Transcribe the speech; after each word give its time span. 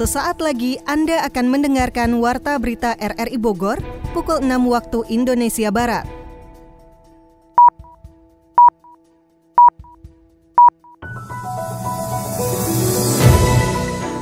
Sesaat 0.00 0.40
lagi 0.40 0.80
Anda 0.88 1.28
akan 1.28 1.52
mendengarkan 1.52 2.24
Warta 2.24 2.56
Berita 2.56 2.96
RRI 2.96 3.36
Bogor 3.36 3.76
pukul 4.16 4.40
6 4.40 4.48
waktu 4.72 5.04
Indonesia 5.12 5.68
Barat. 5.68 6.08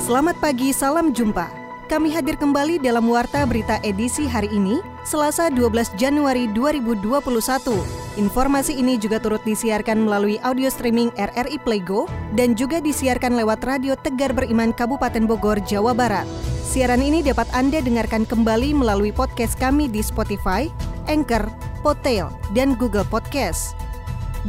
Selamat 0.02 0.34
pagi, 0.43 0.75
salam 0.75 1.14
jumpa. 1.14 1.46
Kami 1.86 2.10
hadir 2.10 2.34
kembali 2.34 2.82
dalam 2.82 3.06
Warta 3.06 3.46
Berita 3.46 3.79
edisi 3.86 4.26
hari 4.26 4.50
ini, 4.50 4.82
Selasa 5.06 5.46
12 5.46 5.95
Januari 5.95 6.50
2021. 6.58 8.07
Informasi 8.19 8.75
ini 8.75 8.98
juga 8.98 9.23
turut 9.23 9.39
disiarkan 9.46 10.03
melalui 10.03 10.43
audio 10.43 10.67
streaming 10.67 11.14
RRI 11.14 11.55
Playgo 11.62 12.11
dan 12.35 12.59
juga 12.59 12.82
disiarkan 12.82 13.39
lewat 13.39 13.63
Radio 13.63 13.95
Tegar 13.95 14.35
Beriman 14.35 14.75
Kabupaten 14.75 15.22
Bogor, 15.22 15.63
Jawa 15.63 15.95
Barat. 15.95 16.26
Siaran 16.67 16.99
ini 16.99 17.23
dapat 17.23 17.46
Anda 17.54 17.79
dengarkan 17.79 18.26
kembali 18.26 18.75
melalui 18.75 19.14
podcast 19.14 19.54
kami 19.54 19.86
di 19.86 20.03
Spotify, 20.03 20.67
Anchor, 21.07 21.46
Podtail, 21.86 22.26
dan 22.59 22.75
Google 22.75 23.07
Podcast. 23.07 23.79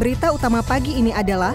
Berita 0.01 0.33
utama 0.33 0.65
pagi 0.65 0.97
ini 0.97 1.13
adalah 1.13 1.53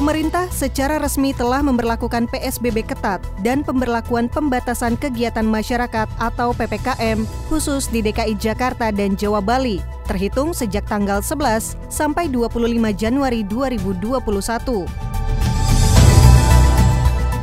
Pemerintah 0.00 0.48
secara 0.48 0.96
resmi 0.96 1.36
telah 1.36 1.60
memperlakukan 1.60 2.24
PSBB 2.32 2.88
ketat 2.88 3.20
dan 3.44 3.60
pemberlakuan 3.60 4.32
pembatasan 4.32 4.96
kegiatan 4.96 5.44
masyarakat 5.44 6.08
atau 6.16 6.56
PPKM 6.56 7.28
khusus 7.52 7.84
di 7.92 8.00
DKI 8.00 8.32
Jakarta 8.40 8.88
dan 8.96 9.12
Jawa 9.12 9.44
Bali 9.44 9.76
terhitung 10.08 10.56
sejak 10.56 10.88
tanggal 10.88 11.20
11 11.20 11.76
sampai 11.92 12.32
25 12.32 12.64
Januari 12.96 13.44
2021. 13.44 15.09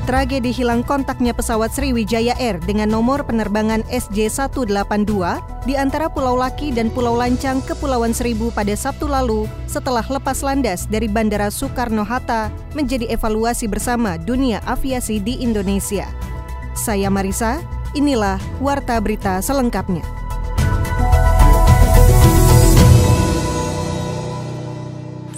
Tragedi 0.08 0.56
hilang 0.56 0.88
kontaknya 0.88 1.36
pesawat 1.36 1.76
Sriwijaya 1.76 2.32
Air 2.40 2.64
dengan 2.64 2.88
nomor 2.88 3.28
penerbangan 3.28 3.84
SJ182 3.92 5.14
di 5.68 5.76
antara 5.76 6.08
Pulau 6.08 6.40
Laki 6.40 6.72
dan 6.72 6.88
Pulau 6.88 7.20
Lancang 7.20 7.60
Kepulauan 7.60 8.16
Seribu 8.16 8.48
pada 8.56 8.72
Sabtu 8.72 9.04
lalu 9.04 9.52
setelah 9.68 10.08
lepas 10.08 10.40
landas 10.48 10.88
dari 10.88 11.12
Bandara 11.12 11.52
Soekarno-Hatta 11.52 12.48
menjadi 12.72 13.12
evaluasi 13.12 13.68
bersama 13.68 14.16
dunia 14.16 14.64
aviasi 14.64 15.20
di 15.20 15.44
Indonesia. 15.44 16.08
Saya 16.72 17.12
Marisa, 17.12 17.60
inilah 17.92 18.40
Warta 18.64 19.04
Berita 19.04 19.44
selengkapnya. 19.44 20.17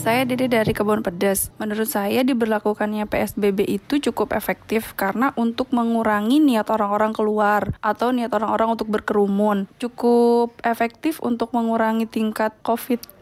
Saya 0.10 0.26
Dede 0.26 0.50
dari 0.50 0.74
Kebun 0.74 1.06
Pedas. 1.06 1.54
Menurut 1.62 1.86
saya 1.86 2.26
diberlakukannya 2.26 3.06
PSBB 3.06 3.62
itu 3.70 4.02
cukup 4.10 4.34
efektif 4.34 4.98
karena 4.98 5.38
untuk 5.38 5.70
mengurangi 5.70 6.42
niat 6.42 6.66
orang-orang 6.74 7.14
keluar 7.14 7.78
atau 7.78 8.10
niat 8.10 8.34
orang-orang 8.34 8.74
untuk 8.74 8.90
berkerumun. 8.90 9.70
Cukup 9.78 10.58
efektif 10.66 11.22
untuk 11.22 11.54
mengurangi 11.54 12.10
tingkat 12.10 12.58
COVID 12.66 13.19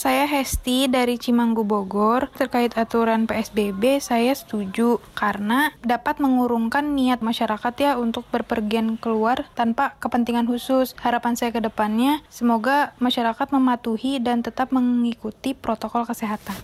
saya 0.00 0.24
Hesti 0.24 0.88
dari 0.88 1.20
Cimanggu 1.20 1.60
Bogor. 1.60 2.32
Terkait 2.32 2.72
aturan 2.72 3.28
PSBB, 3.28 4.00
saya 4.00 4.32
setuju 4.32 4.96
karena 5.12 5.76
dapat 5.84 6.24
mengurungkan 6.24 6.96
niat 6.96 7.20
masyarakat 7.20 7.74
ya 7.76 7.92
untuk 8.00 8.24
berpergian 8.32 8.96
keluar 8.96 9.44
tanpa 9.52 10.00
kepentingan 10.00 10.48
khusus. 10.48 10.96
Harapan 11.04 11.36
saya 11.36 11.52
ke 11.52 11.60
depannya, 11.60 12.24
semoga 12.32 12.96
masyarakat 12.96 13.52
mematuhi 13.52 14.24
dan 14.24 14.40
tetap 14.40 14.72
mengikuti 14.72 15.52
protokol 15.52 16.08
kesehatan. 16.08 16.56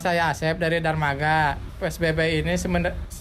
Saya 0.00 0.32
Asep 0.32 0.56
dari 0.56 0.80
Darmaga. 0.80 1.60
PSBB 1.76 2.40
ini 2.40 2.56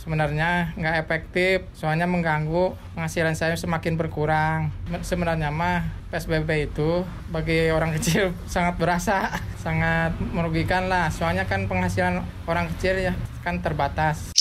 sebenarnya 0.06 0.78
nggak 0.78 0.95
efektif, 1.02 1.66
soalnya 1.73 2.06
mengganggu 2.06 2.78
penghasilan 2.94 3.34
saya 3.34 3.57
semakin 3.57 3.97
berkurang. 3.97 4.69
Sebenarnya 5.02 5.50
mah 5.50 5.90
PSBB 6.13 6.69
itu 6.69 7.02
bagi 7.34 7.74
orang 7.74 7.97
kecil 7.97 8.38
sangat 8.53 8.78
berasa, 8.78 9.34
sangat 9.57 10.13
merugikan 10.22 10.85
lah. 10.85 11.09
Soalnya 11.09 11.50
kan 11.50 11.66
penghasilan 11.66 12.22
orang 12.46 12.69
kecil 12.78 13.02
ya 13.02 13.18
kan 13.41 13.66
terbatas. 13.66 14.34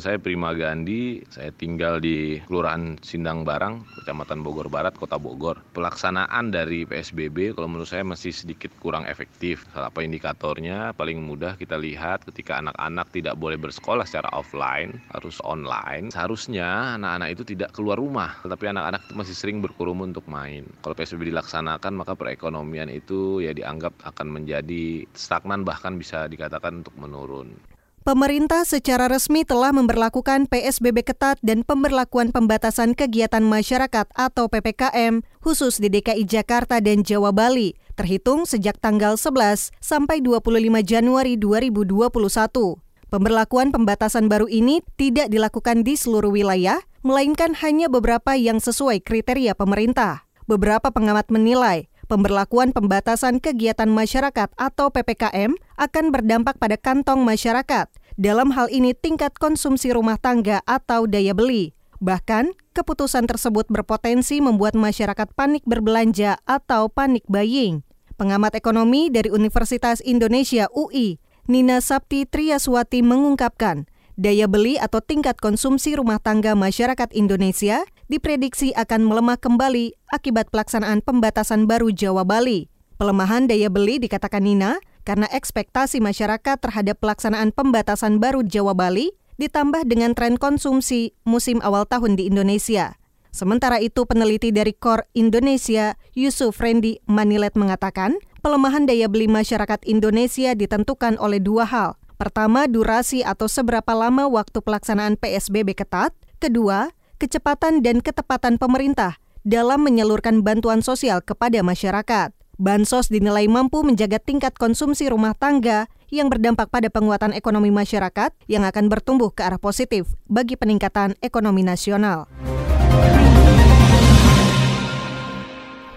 Saya 0.00 0.16
Prima 0.16 0.56
Gandhi, 0.56 1.20
saya 1.28 1.52
tinggal 1.52 2.00
di 2.00 2.40
Kelurahan 2.48 2.96
Sindang 3.04 3.44
Barang, 3.44 3.84
Kecamatan 4.00 4.40
Bogor 4.40 4.72
Barat, 4.72 4.96
Kota 4.96 5.20
Bogor. 5.20 5.60
Pelaksanaan 5.76 6.48
dari 6.48 6.88
PSBB 6.88 7.52
kalau 7.52 7.68
menurut 7.68 7.84
saya 7.84 8.00
masih 8.00 8.32
sedikit 8.32 8.72
kurang 8.80 9.04
efektif. 9.04 9.68
Apa 9.76 10.00
indikatornya? 10.00 10.96
Paling 10.96 11.20
mudah 11.20 11.52
kita 11.60 11.76
lihat 11.76 12.24
ketika 12.24 12.64
anak-anak 12.64 13.12
tidak 13.12 13.36
boleh 13.36 13.60
bersekolah 13.60 14.08
secara 14.08 14.32
offline, 14.32 14.96
harus 15.12 15.36
online. 15.44 16.08
Seharusnya 16.08 16.96
anak-anak 16.96 17.36
itu 17.36 17.42
tidak 17.52 17.76
keluar 17.76 18.00
rumah, 18.00 18.40
tetapi 18.40 18.72
anak-anak 18.72 19.04
masih 19.12 19.36
sering 19.36 19.60
berkerumun 19.60 20.16
untuk 20.16 20.24
main. 20.32 20.64
Kalau 20.80 20.96
PSBB 20.96 21.28
dilaksanakan, 21.28 21.92
maka 21.92 22.16
perekonomian 22.16 22.88
itu 22.88 23.44
ya 23.44 23.52
dianggap 23.52 23.92
akan 24.00 24.32
menjadi 24.32 25.04
stagnan 25.12 25.60
bahkan 25.60 26.00
bisa 26.00 26.24
dikatakan 26.24 26.80
untuk 26.80 26.96
menurun. 26.96 27.52
Pemerintah 28.00 28.64
secara 28.64 29.12
resmi 29.12 29.44
telah 29.44 29.76
memperlakukan 29.76 30.48
PSBB 30.48 31.04
ketat 31.04 31.36
dan 31.44 31.60
pemberlakuan 31.68 32.32
pembatasan 32.32 32.96
kegiatan 32.96 33.44
masyarakat 33.44 34.08
atau 34.16 34.48
PPKM 34.48 35.20
khusus 35.44 35.76
di 35.76 35.92
DKI 35.92 36.24
Jakarta 36.24 36.80
dan 36.80 37.04
Jawa 37.04 37.28
Bali, 37.28 37.76
terhitung 38.00 38.48
sejak 38.48 38.80
tanggal 38.80 39.20
11 39.20 39.68
sampai 39.84 40.24
25 40.24 40.80
Januari 40.80 41.36
2021. 41.36 42.80
Pemberlakuan 43.12 43.68
pembatasan 43.68 44.32
baru 44.32 44.48
ini 44.48 44.80
tidak 44.96 45.28
dilakukan 45.28 45.84
di 45.84 45.92
seluruh 45.92 46.32
wilayah, 46.32 46.80
melainkan 47.04 47.52
hanya 47.60 47.92
beberapa 47.92 48.32
yang 48.32 48.64
sesuai 48.64 49.04
kriteria 49.04 49.52
pemerintah. 49.52 50.24
Beberapa 50.48 50.88
pengamat 50.88 51.28
menilai 51.28 51.89
pemberlakuan 52.10 52.74
pembatasan 52.74 53.38
kegiatan 53.38 53.86
masyarakat 53.86 54.50
atau 54.58 54.90
PPKM 54.90 55.54
akan 55.78 56.04
berdampak 56.10 56.58
pada 56.58 56.74
kantong 56.74 57.22
masyarakat. 57.22 57.86
Dalam 58.18 58.50
hal 58.50 58.66
ini 58.74 58.90
tingkat 58.98 59.38
konsumsi 59.38 59.94
rumah 59.94 60.18
tangga 60.18 60.58
atau 60.66 61.06
daya 61.06 61.30
beli. 61.30 61.78
Bahkan, 62.02 62.50
keputusan 62.74 63.30
tersebut 63.30 63.70
berpotensi 63.70 64.42
membuat 64.42 64.74
masyarakat 64.74 65.30
panik 65.38 65.62
berbelanja 65.62 66.42
atau 66.50 66.90
panik 66.90 67.22
buying. 67.30 67.86
Pengamat 68.18 68.58
ekonomi 68.58 69.08
dari 69.08 69.30
Universitas 69.30 70.02
Indonesia 70.02 70.66
UI, 70.74 71.22
Nina 71.46 71.78
Sapti 71.78 72.26
Triaswati 72.28 73.00
mengungkapkan, 73.00 73.88
daya 74.20 74.44
beli 74.44 74.76
atau 74.76 75.00
tingkat 75.00 75.40
konsumsi 75.40 75.96
rumah 75.96 76.20
tangga 76.20 76.52
masyarakat 76.52 77.08
Indonesia 77.16 77.80
diprediksi 78.12 78.76
akan 78.76 79.08
melemah 79.08 79.40
kembali 79.40 79.96
akibat 80.12 80.52
pelaksanaan 80.52 81.00
pembatasan 81.00 81.64
baru 81.64 81.88
Jawa 81.88 82.28
Bali. 82.28 82.68
Pelemahan 83.00 83.48
daya 83.48 83.72
beli 83.72 83.96
dikatakan 83.96 84.44
Nina 84.44 84.76
karena 85.08 85.24
ekspektasi 85.32 86.04
masyarakat 86.04 86.60
terhadap 86.60 87.00
pelaksanaan 87.00 87.56
pembatasan 87.56 88.20
baru 88.20 88.44
Jawa 88.44 88.76
Bali 88.76 89.16
ditambah 89.40 89.88
dengan 89.88 90.12
tren 90.12 90.36
konsumsi 90.36 91.16
musim 91.24 91.64
awal 91.64 91.88
tahun 91.88 92.20
di 92.20 92.28
Indonesia. 92.28 93.00
Sementara 93.32 93.80
itu, 93.80 94.04
peneliti 94.04 94.52
dari 94.52 94.74
KOR 94.76 95.06
Indonesia, 95.16 95.96
Yusuf 96.12 96.60
Rendi 96.60 96.98
Manilet 97.06 97.54
mengatakan, 97.56 98.18
pelemahan 98.42 98.84
daya 98.90 99.06
beli 99.06 99.30
masyarakat 99.30 99.86
Indonesia 99.86 100.52
ditentukan 100.52 101.14
oleh 101.16 101.38
dua 101.38 101.62
hal, 101.62 101.94
Pertama, 102.20 102.68
durasi 102.68 103.24
atau 103.24 103.48
seberapa 103.48 103.96
lama 103.96 104.28
waktu 104.28 104.60
pelaksanaan 104.60 105.16
PSBB 105.16 105.72
ketat. 105.72 106.12
Kedua, 106.36 106.92
kecepatan 107.16 107.80
dan 107.80 108.04
ketepatan 108.04 108.60
pemerintah 108.60 109.16
dalam 109.40 109.80
menyalurkan 109.80 110.44
bantuan 110.44 110.84
sosial 110.84 111.24
kepada 111.24 111.64
masyarakat. 111.64 112.36
Bansos 112.60 113.08
dinilai 113.08 113.48
mampu 113.48 113.80
menjaga 113.80 114.20
tingkat 114.20 114.52
konsumsi 114.60 115.08
rumah 115.08 115.32
tangga 115.32 115.88
yang 116.12 116.28
berdampak 116.28 116.68
pada 116.68 116.92
penguatan 116.92 117.32
ekonomi 117.32 117.72
masyarakat 117.72 118.36
yang 118.52 118.68
akan 118.68 118.92
bertumbuh 118.92 119.32
ke 119.32 119.40
arah 119.40 119.56
positif 119.56 120.12
bagi 120.28 120.60
peningkatan 120.60 121.16
ekonomi 121.24 121.64
nasional. 121.64 122.28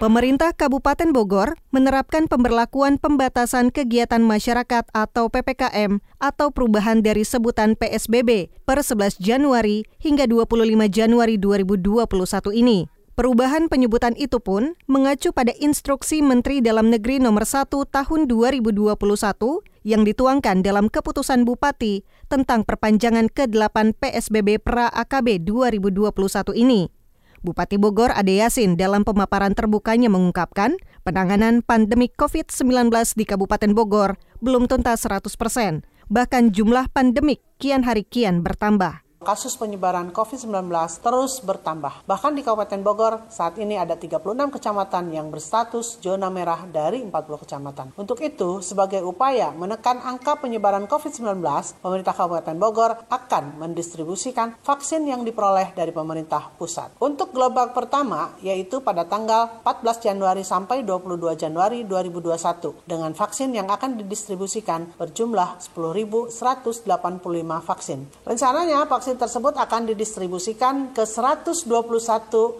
Pemerintah 0.04 0.52
Kabupaten 0.52 1.16
Bogor 1.16 1.56
menerapkan 1.72 2.28
pemberlakuan 2.28 3.00
pembatasan 3.00 3.72
kegiatan 3.72 4.20
masyarakat 4.20 4.84
atau 4.92 5.32
PPKM 5.32 6.04
atau 6.20 6.52
perubahan 6.52 7.00
dari 7.00 7.24
sebutan 7.24 7.80
PSBB 7.80 8.52
per 8.68 8.84
11 8.84 9.16
Januari 9.24 9.88
hingga 10.04 10.28
25 10.28 10.60
Januari 10.92 11.40
2021 11.40 12.04
ini. 12.52 12.92
Perubahan 13.16 13.72
penyebutan 13.72 14.12
itu 14.20 14.44
pun 14.44 14.76
mengacu 14.92 15.32
pada 15.32 15.56
instruksi 15.56 16.20
Menteri 16.20 16.60
Dalam 16.60 16.92
Negeri 16.92 17.24
nomor 17.24 17.48
1 17.48 17.72
tahun 17.72 18.28
2021 18.28 19.00
yang 19.88 20.04
dituangkan 20.04 20.68
dalam 20.68 20.92
keputusan 20.92 21.48
Bupati 21.48 22.04
tentang 22.28 22.68
perpanjangan 22.68 23.32
ke-8 23.32 23.96
PSBB 24.04 24.60
pra 24.60 24.92
AKB 24.92 25.48
2021 25.48 26.60
ini. 26.60 26.92
Bupati 27.44 27.76
Bogor 27.76 28.16
Ade 28.16 28.40
Yasin 28.40 28.80
dalam 28.80 29.04
pemaparan 29.04 29.52
terbukanya 29.52 30.08
mengungkapkan 30.08 30.80
penanganan 31.04 31.60
pandemi 31.60 32.08
COVID-19 32.08 32.88
di 33.20 33.28
Kabupaten 33.28 33.76
Bogor 33.76 34.16
belum 34.40 34.72
tuntas 34.72 35.04
100 35.04 35.28
persen. 35.36 35.84
bahkan 36.12 36.52
jumlah 36.52 36.92
pandemik 36.92 37.40
kian 37.60 37.84
hari 37.88 38.04
kian 38.04 38.44
bertambah 38.44 39.03
kasus 39.24 39.56
penyebaran 39.58 40.12
COVID-19 40.12 40.70
terus 41.02 41.40
bertambah. 41.42 42.06
Bahkan 42.06 42.32
di 42.36 42.44
Kabupaten 42.44 42.82
Bogor 42.84 43.14
saat 43.32 43.56
ini 43.58 43.80
ada 43.80 43.96
36 43.96 44.20
kecamatan 44.54 45.10
yang 45.10 45.32
berstatus 45.32 45.98
zona 46.04 46.28
merah 46.28 46.68
dari 46.68 47.02
40 47.02 47.44
kecamatan. 47.48 47.88
Untuk 47.96 48.20
itu, 48.20 48.60
sebagai 48.60 49.02
upaya 49.02 49.56
menekan 49.56 50.04
angka 50.04 50.38
penyebaran 50.44 50.86
COVID-19, 50.86 51.40
pemerintah 51.80 52.14
Kabupaten 52.14 52.58
Bogor 52.60 52.92
akan 53.08 53.64
mendistribusikan 53.64 54.60
vaksin 54.60 55.08
yang 55.08 55.24
diperoleh 55.24 55.72
dari 55.72 55.96
pemerintah 55.96 56.52
pusat. 56.60 56.92
Untuk 57.00 57.32
gelombang 57.32 57.72
pertama, 57.72 58.36
yaitu 58.44 58.84
pada 58.84 59.08
tanggal 59.08 59.64
14 59.64 60.04
Januari 60.04 60.44
sampai 60.44 60.84
22 60.84 61.40
Januari 61.40 61.88
2021, 61.88 62.84
dengan 62.84 63.16
vaksin 63.16 63.56
yang 63.56 63.72
akan 63.72 63.96
didistribusikan 64.04 64.92
berjumlah 65.00 65.64
10.185 65.64 66.84
vaksin. 67.64 68.00
Rencananya 68.28 68.84
vaksin 68.90 69.13
vaksin 69.14 69.30
tersebut 69.30 69.54
akan 69.54 69.82
didistribusikan 69.94 70.90
ke 70.90 71.06
121 71.06 71.70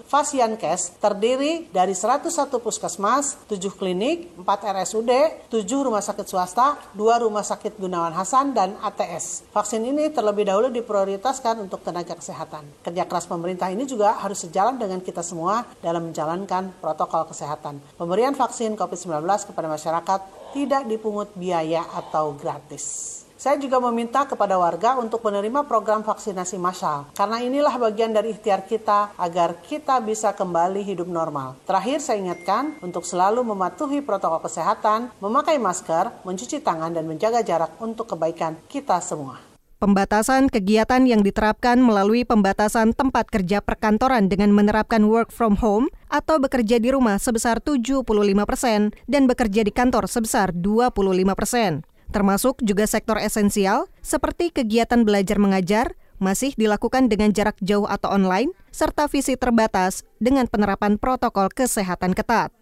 Fasiankes 0.06 1.02
terdiri 1.02 1.66
dari 1.74 1.98
101 1.98 2.30
puskesmas, 2.62 3.42
7 3.50 3.58
klinik, 3.74 4.30
4 4.38 4.46
RSUD, 4.46 5.12
7 5.50 5.66
rumah 5.82 6.06
sakit 6.06 6.30
swasta, 6.30 6.78
2 6.94 7.26
rumah 7.26 7.42
sakit 7.42 7.82
Gunawan 7.82 8.14
Hasan, 8.14 8.54
dan 8.54 8.78
ATS. 8.86 9.50
Vaksin 9.50 9.82
ini 9.82 10.14
terlebih 10.14 10.46
dahulu 10.46 10.70
diprioritaskan 10.70 11.66
untuk 11.66 11.82
tenaga 11.82 12.14
kesehatan. 12.14 12.70
Kerja 12.86 13.10
keras 13.10 13.26
pemerintah 13.26 13.74
ini 13.74 13.90
juga 13.90 14.14
harus 14.22 14.46
sejalan 14.46 14.78
dengan 14.78 15.02
kita 15.02 15.26
semua 15.26 15.66
dalam 15.82 16.14
menjalankan 16.14 16.70
protokol 16.78 17.26
kesehatan. 17.34 17.82
Pemberian 17.98 18.38
vaksin 18.38 18.78
COVID-19 18.78 19.26
kepada 19.50 19.66
masyarakat 19.66 20.20
tidak 20.54 20.86
dipungut 20.86 21.34
biaya 21.34 21.82
atau 21.98 22.38
gratis. 22.38 23.23
Saya 23.44 23.60
juga 23.60 23.76
meminta 23.84 24.24
kepada 24.24 24.56
warga 24.56 24.96
untuk 24.96 25.20
menerima 25.20 25.68
program 25.68 26.00
vaksinasi 26.00 26.56
massal, 26.56 27.12
karena 27.12 27.44
inilah 27.44 27.76
bagian 27.76 28.16
dari 28.16 28.32
ikhtiar 28.32 28.64
kita 28.64 29.12
agar 29.20 29.60
kita 29.68 30.00
bisa 30.00 30.32
kembali 30.32 30.80
hidup 30.80 31.12
normal. 31.12 31.60
Terakhir, 31.68 32.00
saya 32.00 32.24
ingatkan 32.24 32.80
untuk 32.80 33.04
selalu 33.04 33.44
mematuhi 33.44 34.00
protokol 34.00 34.48
kesehatan, 34.48 35.12
memakai 35.20 35.60
masker, 35.60 36.24
mencuci 36.24 36.64
tangan, 36.64 36.96
dan 36.96 37.04
menjaga 37.04 37.44
jarak 37.44 37.76
untuk 37.84 38.16
kebaikan 38.16 38.56
kita 38.72 39.04
semua. 39.04 39.44
Pembatasan 39.76 40.48
kegiatan 40.48 41.04
yang 41.04 41.20
diterapkan 41.20 41.84
melalui 41.84 42.24
pembatasan 42.24 42.96
tempat 42.96 43.28
kerja 43.28 43.60
perkantoran 43.60 44.32
dengan 44.32 44.56
menerapkan 44.56 45.04
work 45.04 45.36
from 45.36 45.60
home 45.60 45.92
atau 46.08 46.40
bekerja 46.40 46.80
di 46.80 46.96
rumah 46.96 47.20
sebesar 47.20 47.60
75 47.60 48.08
persen 48.48 48.96
dan 49.12 49.28
bekerja 49.28 49.68
di 49.68 49.76
kantor 49.76 50.08
sebesar 50.08 50.56
25 50.56 50.96
persen 51.36 51.84
termasuk 52.14 52.62
juga 52.62 52.86
sektor 52.86 53.18
esensial 53.18 53.90
seperti 54.06 54.54
kegiatan 54.54 55.02
belajar 55.02 55.42
mengajar, 55.42 55.98
masih 56.22 56.54
dilakukan 56.56 57.10
dengan 57.10 57.34
jarak 57.34 57.58
jauh 57.60 57.90
atau 57.90 58.14
online, 58.14 58.54
serta 58.70 59.10
visi 59.10 59.34
terbatas 59.36 60.06
dengan 60.22 60.46
penerapan 60.48 61.02
protokol 61.02 61.50
kesehatan 61.52 62.14
ketat. 62.14 62.54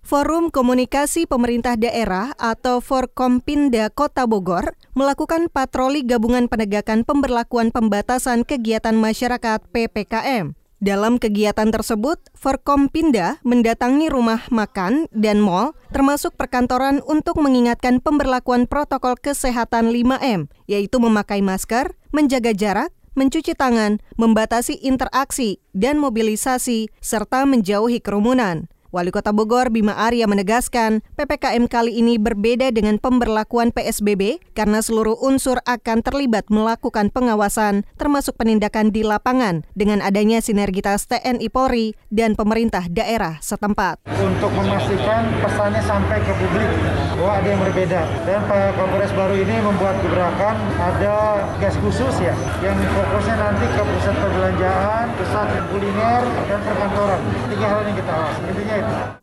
Forum 0.00 0.48
Komunikasi 0.48 1.28
Pemerintah 1.28 1.76
Daerah 1.76 2.32
atau 2.40 2.80
Forkompinda 2.80 3.92
Kota 3.92 4.24
Bogor 4.24 4.76
melakukan 4.96 5.52
patroli 5.52 6.02
gabungan 6.02 6.48
penegakan 6.48 7.04
pemberlakuan 7.04 7.68
pembatasan 7.68 8.48
kegiatan 8.48 8.96
masyarakat 8.96 9.60
PPKM 9.70 10.59
dalam 10.80 11.20
kegiatan 11.20 11.68
tersebut, 11.68 12.16
Forkompinda 12.32 13.36
mendatangi 13.44 14.08
rumah 14.08 14.48
makan 14.48 15.12
dan 15.12 15.36
mal, 15.36 15.76
termasuk 15.92 16.32
perkantoran 16.40 17.04
untuk 17.04 17.36
mengingatkan 17.36 18.00
pemberlakuan 18.00 18.64
protokol 18.64 19.20
kesehatan 19.20 19.92
5M, 19.92 20.48
yaitu 20.64 20.96
memakai 20.96 21.44
masker, 21.44 21.92
menjaga 22.16 22.56
jarak, 22.56 22.90
mencuci 23.12 23.52
tangan, 23.52 24.00
membatasi 24.16 24.80
interaksi, 24.80 25.60
dan 25.76 26.00
mobilisasi, 26.00 26.88
serta 27.04 27.44
menjauhi 27.44 28.00
kerumunan. 28.00 28.72
Wali 28.90 29.14
Kota 29.14 29.30
Bogor 29.30 29.70
Bima 29.70 29.94
Arya 29.94 30.26
menegaskan, 30.26 31.06
PPKM 31.14 31.70
kali 31.70 32.02
ini 32.02 32.18
berbeda 32.18 32.74
dengan 32.74 32.98
pemberlakuan 32.98 33.70
PSBB 33.70 34.42
karena 34.50 34.82
seluruh 34.82 35.14
unsur 35.22 35.62
akan 35.62 36.02
terlibat 36.02 36.50
melakukan 36.50 37.06
pengawasan, 37.14 37.86
termasuk 37.94 38.34
penindakan 38.34 38.90
di 38.90 39.06
lapangan 39.06 39.62
dengan 39.78 40.02
adanya 40.02 40.42
sinergitas 40.42 41.06
TNI 41.06 41.46
Polri 41.54 41.94
dan 42.10 42.34
pemerintah 42.34 42.90
daerah 42.90 43.38
setempat. 43.38 44.02
Untuk 44.10 44.50
memastikan 44.58 45.38
pesannya 45.38 45.86
sampai 45.86 46.18
ke 46.26 46.34
publik 46.34 46.70
bahwa 47.14 47.32
ada 47.38 47.46
yang 47.46 47.62
berbeda. 47.62 48.02
Dan 48.26 48.42
Pak 48.50 48.74
Kapolres 48.74 49.14
baru 49.14 49.38
ini 49.38 49.54
membuat 49.70 50.02
gebrakan 50.02 50.58
ada 50.82 51.46
gas 51.62 51.78
khusus 51.78 52.18
ya 52.18 52.34
yang 52.58 52.74
fokusnya 52.74 53.38
nanti 53.38 53.70
ke 53.70 53.82
pusat 53.86 54.18
perbelanjaan, 54.18 55.04
pusat 55.14 55.48
kuliner, 55.70 56.22
dan 56.50 56.58
perkantoran. 56.66 57.20
Tiga 57.54 57.66
hal 57.70 57.80
yang 57.86 57.96
kita 58.02 58.12
awas. 58.18 58.36
Intinya 58.50 58.79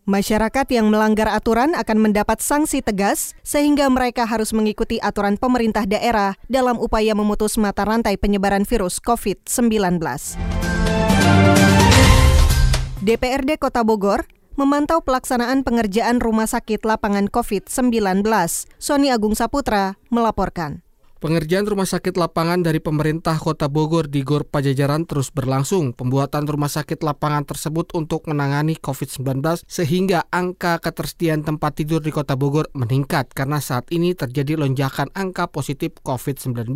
Masyarakat 0.08 0.68
yang 0.72 0.88
melanggar 0.88 1.28
aturan 1.28 1.76
akan 1.76 1.98
mendapat 2.00 2.40
sanksi 2.40 2.80
tegas 2.80 3.36
sehingga 3.44 3.92
mereka 3.92 4.24
harus 4.24 4.56
mengikuti 4.56 5.04
aturan 5.04 5.36
pemerintah 5.36 5.84
daerah 5.84 6.40
dalam 6.48 6.80
upaya 6.80 7.12
memutus 7.12 7.60
mata 7.60 7.84
rantai 7.84 8.16
penyebaran 8.16 8.64
virus 8.64 9.04
COVID-19. 9.04 10.00
DPRD 13.04 13.60
Kota 13.60 13.84
Bogor 13.84 14.26
memantau 14.58 15.06
pelaksanaan 15.06 15.62
pengerjaan 15.62 16.18
rumah 16.18 16.50
sakit 16.50 16.82
lapangan 16.82 17.30
COVID-19. 17.30 18.26
Sony 18.82 19.14
Agung 19.14 19.38
Saputra 19.38 20.00
melaporkan. 20.10 20.87
Pengerjaan 21.28 21.68
rumah 21.68 21.84
sakit 21.84 22.16
lapangan 22.16 22.64
dari 22.64 22.80
pemerintah 22.80 23.36
Kota 23.36 23.68
Bogor 23.68 24.08
di 24.08 24.24
Gor 24.24 24.48
Pajajaran 24.48 25.04
terus 25.04 25.28
berlangsung. 25.28 25.92
Pembuatan 25.92 26.48
rumah 26.48 26.72
sakit 26.72 27.04
lapangan 27.04 27.44
tersebut 27.44 27.92
untuk 28.00 28.32
menangani 28.32 28.80
COVID-19 28.80 29.44
sehingga 29.68 30.24
angka 30.32 30.80
ketersediaan 30.80 31.44
tempat 31.44 31.84
tidur 31.84 32.00
di 32.00 32.16
Kota 32.16 32.40
Bogor 32.40 32.72
meningkat 32.72 33.36
karena 33.36 33.60
saat 33.60 33.92
ini 33.92 34.16
terjadi 34.16 34.56
lonjakan 34.56 35.12
angka 35.12 35.52
positif 35.52 36.00
COVID-19. 36.00 36.72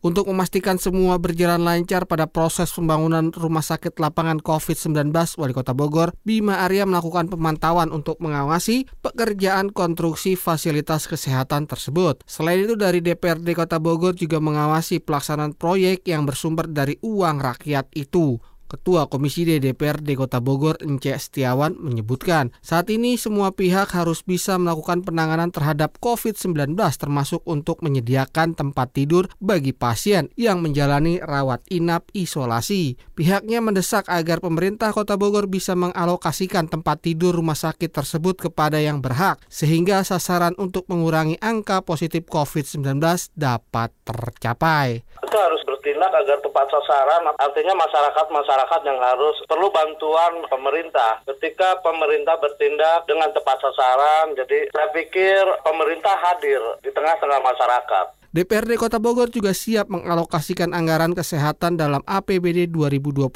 Untuk 0.00 0.24
memastikan 0.24 0.80
semua 0.80 1.20
berjalan 1.20 1.60
lancar 1.60 2.08
pada 2.08 2.24
proses 2.24 2.72
pembangunan 2.72 3.28
rumah 3.36 3.60
sakit 3.60 3.92
lapangan 4.00 4.40
COVID-19, 4.40 5.12
Wali 5.36 5.52
Kota 5.52 5.76
Bogor, 5.76 6.16
Bima 6.24 6.64
Arya 6.64 6.88
melakukan 6.88 7.28
pemantauan 7.28 7.92
untuk 7.92 8.24
mengawasi 8.24 8.88
pekerjaan 9.04 9.68
konstruksi 9.68 10.32
fasilitas 10.32 11.04
kesehatan 11.04 11.68
tersebut. 11.68 12.24
Selain 12.24 12.56
itu 12.56 12.72
dari 12.72 13.04
DPRD 13.04 13.52
Kota 13.52 13.81
Bogor 13.82 14.14
juga 14.14 14.38
mengawasi 14.38 15.02
pelaksanaan 15.02 15.58
proyek 15.58 16.06
yang 16.06 16.22
bersumber 16.22 16.70
dari 16.70 16.96
uang 17.02 17.42
rakyat 17.42 17.90
itu. 17.98 18.38
Ketua 18.72 19.04
Komisi 19.04 19.44
D 19.44 19.60
DPRD 19.60 20.16
Kota 20.16 20.40
Bogor 20.40 20.80
Ence 20.80 21.12
Setiawan 21.28 21.76
menyebutkan, 21.76 22.56
saat 22.64 22.88
ini 22.88 23.20
semua 23.20 23.52
pihak 23.52 23.92
harus 23.92 24.24
bisa 24.24 24.56
melakukan 24.56 25.04
penanganan 25.04 25.52
terhadap 25.52 26.00
COVID-19 26.00 26.72
termasuk 26.96 27.44
untuk 27.44 27.84
menyediakan 27.84 28.56
tempat 28.56 28.96
tidur 28.96 29.28
bagi 29.44 29.76
pasien 29.76 30.32
yang 30.40 30.64
menjalani 30.64 31.20
rawat 31.20 31.60
inap 31.68 32.08
isolasi. 32.16 32.96
Pihaknya 33.12 33.60
mendesak 33.60 34.08
agar 34.08 34.40
pemerintah 34.40 34.88
Kota 34.96 35.20
Bogor 35.20 35.52
bisa 35.52 35.76
mengalokasikan 35.76 36.72
tempat 36.72 37.04
tidur 37.04 37.36
rumah 37.36 37.60
sakit 37.60 37.92
tersebut 37.92 38.48
kepada 38.48 38.80
yang 38.80 39.04
berhak 39.04 39.36
sehingga 39.52 40.00
sasaran 40.00 40.56
untuk 40.56 40.88
mengurangi 40.88 41.36
angka 41.44 41.84
positif 41.84 42.24
COVID-19 42.24 42.96
dapat 43.36 43.92
tercapai. 44.08 45.04
Kita 45.20 45.36
harus 45.36 45.62
bertindak 46.02 46.26
agar 46.26 46.38
tepat 46.42 46.66
sasaran, 46.66 47.22
artinya 47.38 47.74
masyarakat-masyarakat 47.78 48.26
masyarakat 48.34 48.80
yang 48.90 48.98
harus 48.98 49.36
perlu 49.46 49.70
bantuan 49.70 50.42
pemerintah. 50.50 51.22
Ketika 51.30 51.78
pemerintah 51.78 52.34
bertindak 52.42 53.06
dengan 53.06 53.30
tepat 53.30 53.62
sasaran, 53.62 54.34
jadi 54.34 54.66
saya 54.74 54.90
pikir 54.90 55.46
pemerintah 55.62 56.18
hadir 56.18 56.58
di 56.82 56.90
tengah-tengah 56.90 57.38
masyarakat. 57.38 58.06
DPRD 58.34 58.80
Kota 58.80 58.98
Bogor 58.98 59.30
juga 59.30 59.54
siap 59.54 59.92
mengalokasikan 59.92 60.74
anggaran 60.74 61.14
kesehatan 61.14 61.78
dalam 61.78 62.02
APBD 62.02 62.66
2021 62.66 63.30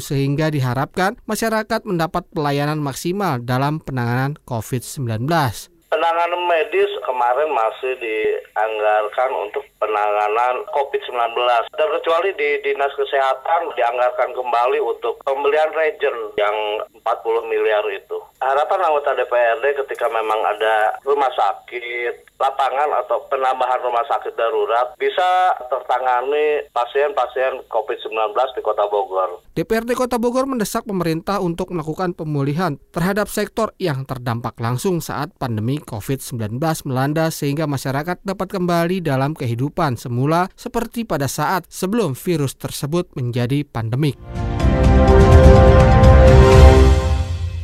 sehingga 0.00 0.48
diharapkan 0.48 1.20
masyarakat 1.28 1.84
mendapat 1.84 2.24
pelayanan 2.32 2.80
maksimal 2.80 3.42
dalam 3.44 3.82
penanganan 3.82 4.40
COVID-19 4.48 5.75
penanganan 5.90 6.42
medis 6.50 6.90
kemarin 7.06 7.50
masih 7.54 7.94
dianggarkan 8.02 9.30
untuk 9.34 9.64
penanganan 9.78 10.66
COVID-19. 10.74 11.36
Terkecuali 11.74 12.30
di 12.34 12.48
Dinas 12.66 12.92
Kesehatan 12.98 13.74
dianggarkan 13.78 14.34
kembali 14.34 14.78
untuk 14.82 15.18
pembelian 15.22 15.70
reagen 15.74 16.34
yang 16.34 16.56
40 17.02 17.52
miliar 17.52 17.84
itu. 17.90 18.18
Harapan 18.42 18.84
anggota 18.84 19.16
DPRD 19.16 19.80
ketika 19.86 20.06
memang 20.12 20.42
ada 20.44 20.98
rumah 21.06 21.30
sakit, 21.32 22.35
lapangan 22.36 22.90
atau 23.04 23.24
penambahan 23.32 23.80
rumah 23.80 24.04
sakit 24.04 24.36
darurat 24.36 24.92
bisa 25.00 25.56
tertangani 25.72 26.68
pasien-pasien 26.70 27.64
COVID-19 27.68 28.36
di 28.56 28.60
Kota 28.60 28.84
Bogor. 28.88 29.40
DPRD 29.56 29.96
Kota 29.96 30.20
Bogor 30.20 30.44
mendesak 30.44 30.84
pemerintah 30.84 31.40
untuk 31.40 31.72
melakukan 31.72 32.12
pemulihan 32.12 32.76
terhadap 32.92 33.32
sektor 33.32 33.72
yang 33.80 34.04
terdampak 34.04 34.56
langsung 34.60 35.00
saat 35.00 35.32
pandemi 35.40 35.80
COVID-19 35.80 36.60
melanda 36.84 37.32
sehingga 37.32 37.64
masyarakat 37.64 38.20
dapat 38.20 38.48
kembali 38.52 39.00
dalam 39.00 39.32
kehidupan 39.32 39.96
semula 39.96 40.52
seperti 40.54 41.08
pada 41.08 41.28
saat 41.28 41.64
sebelum 41.72 42.12
virus 42.12 42.56
tersebut 42.60 43.16
menjadi 43.16 43.64
pandemik. 43.64 44.20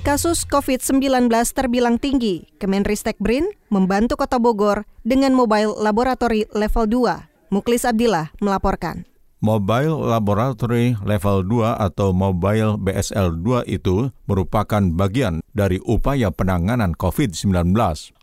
Kasus 0.03 0.43
COVID-19 0.51 1.31
terbilang 1.55 1.95
tinggi. 1.95 2.51
Kemenristek 2.59 3.23
BRIN 3.23 3.47
membantu 3.71 4.19
Kota 4.19 4.43
Bogor 4.43 4.83
dengan 5.07 5.31
mobile 5.31 5.79
laboratory 5.79 6.43
level 6.51 6.91
2. 6.91 7.55
Muklis 7.55 7.87
Abdillah 7.87 8.35
melaporkan. 8.43 9.07
Mobile 9.39 9.95
Laboratory 10.03 10.99
Level 11.07 11.47
2 11.47 11.79
atau 11.79 12.11
Mobile 12.11 12.83
BSL 12.83 13.47
2 13.47 13.67
itu 13.71 14.11
merupakan 14.27 14.83
bagian 14.91 15.39
dari 15.55 15.79
upaya 15.87 16.35
penanganan 16.35 16.99
COVID-19. 16.99 17.71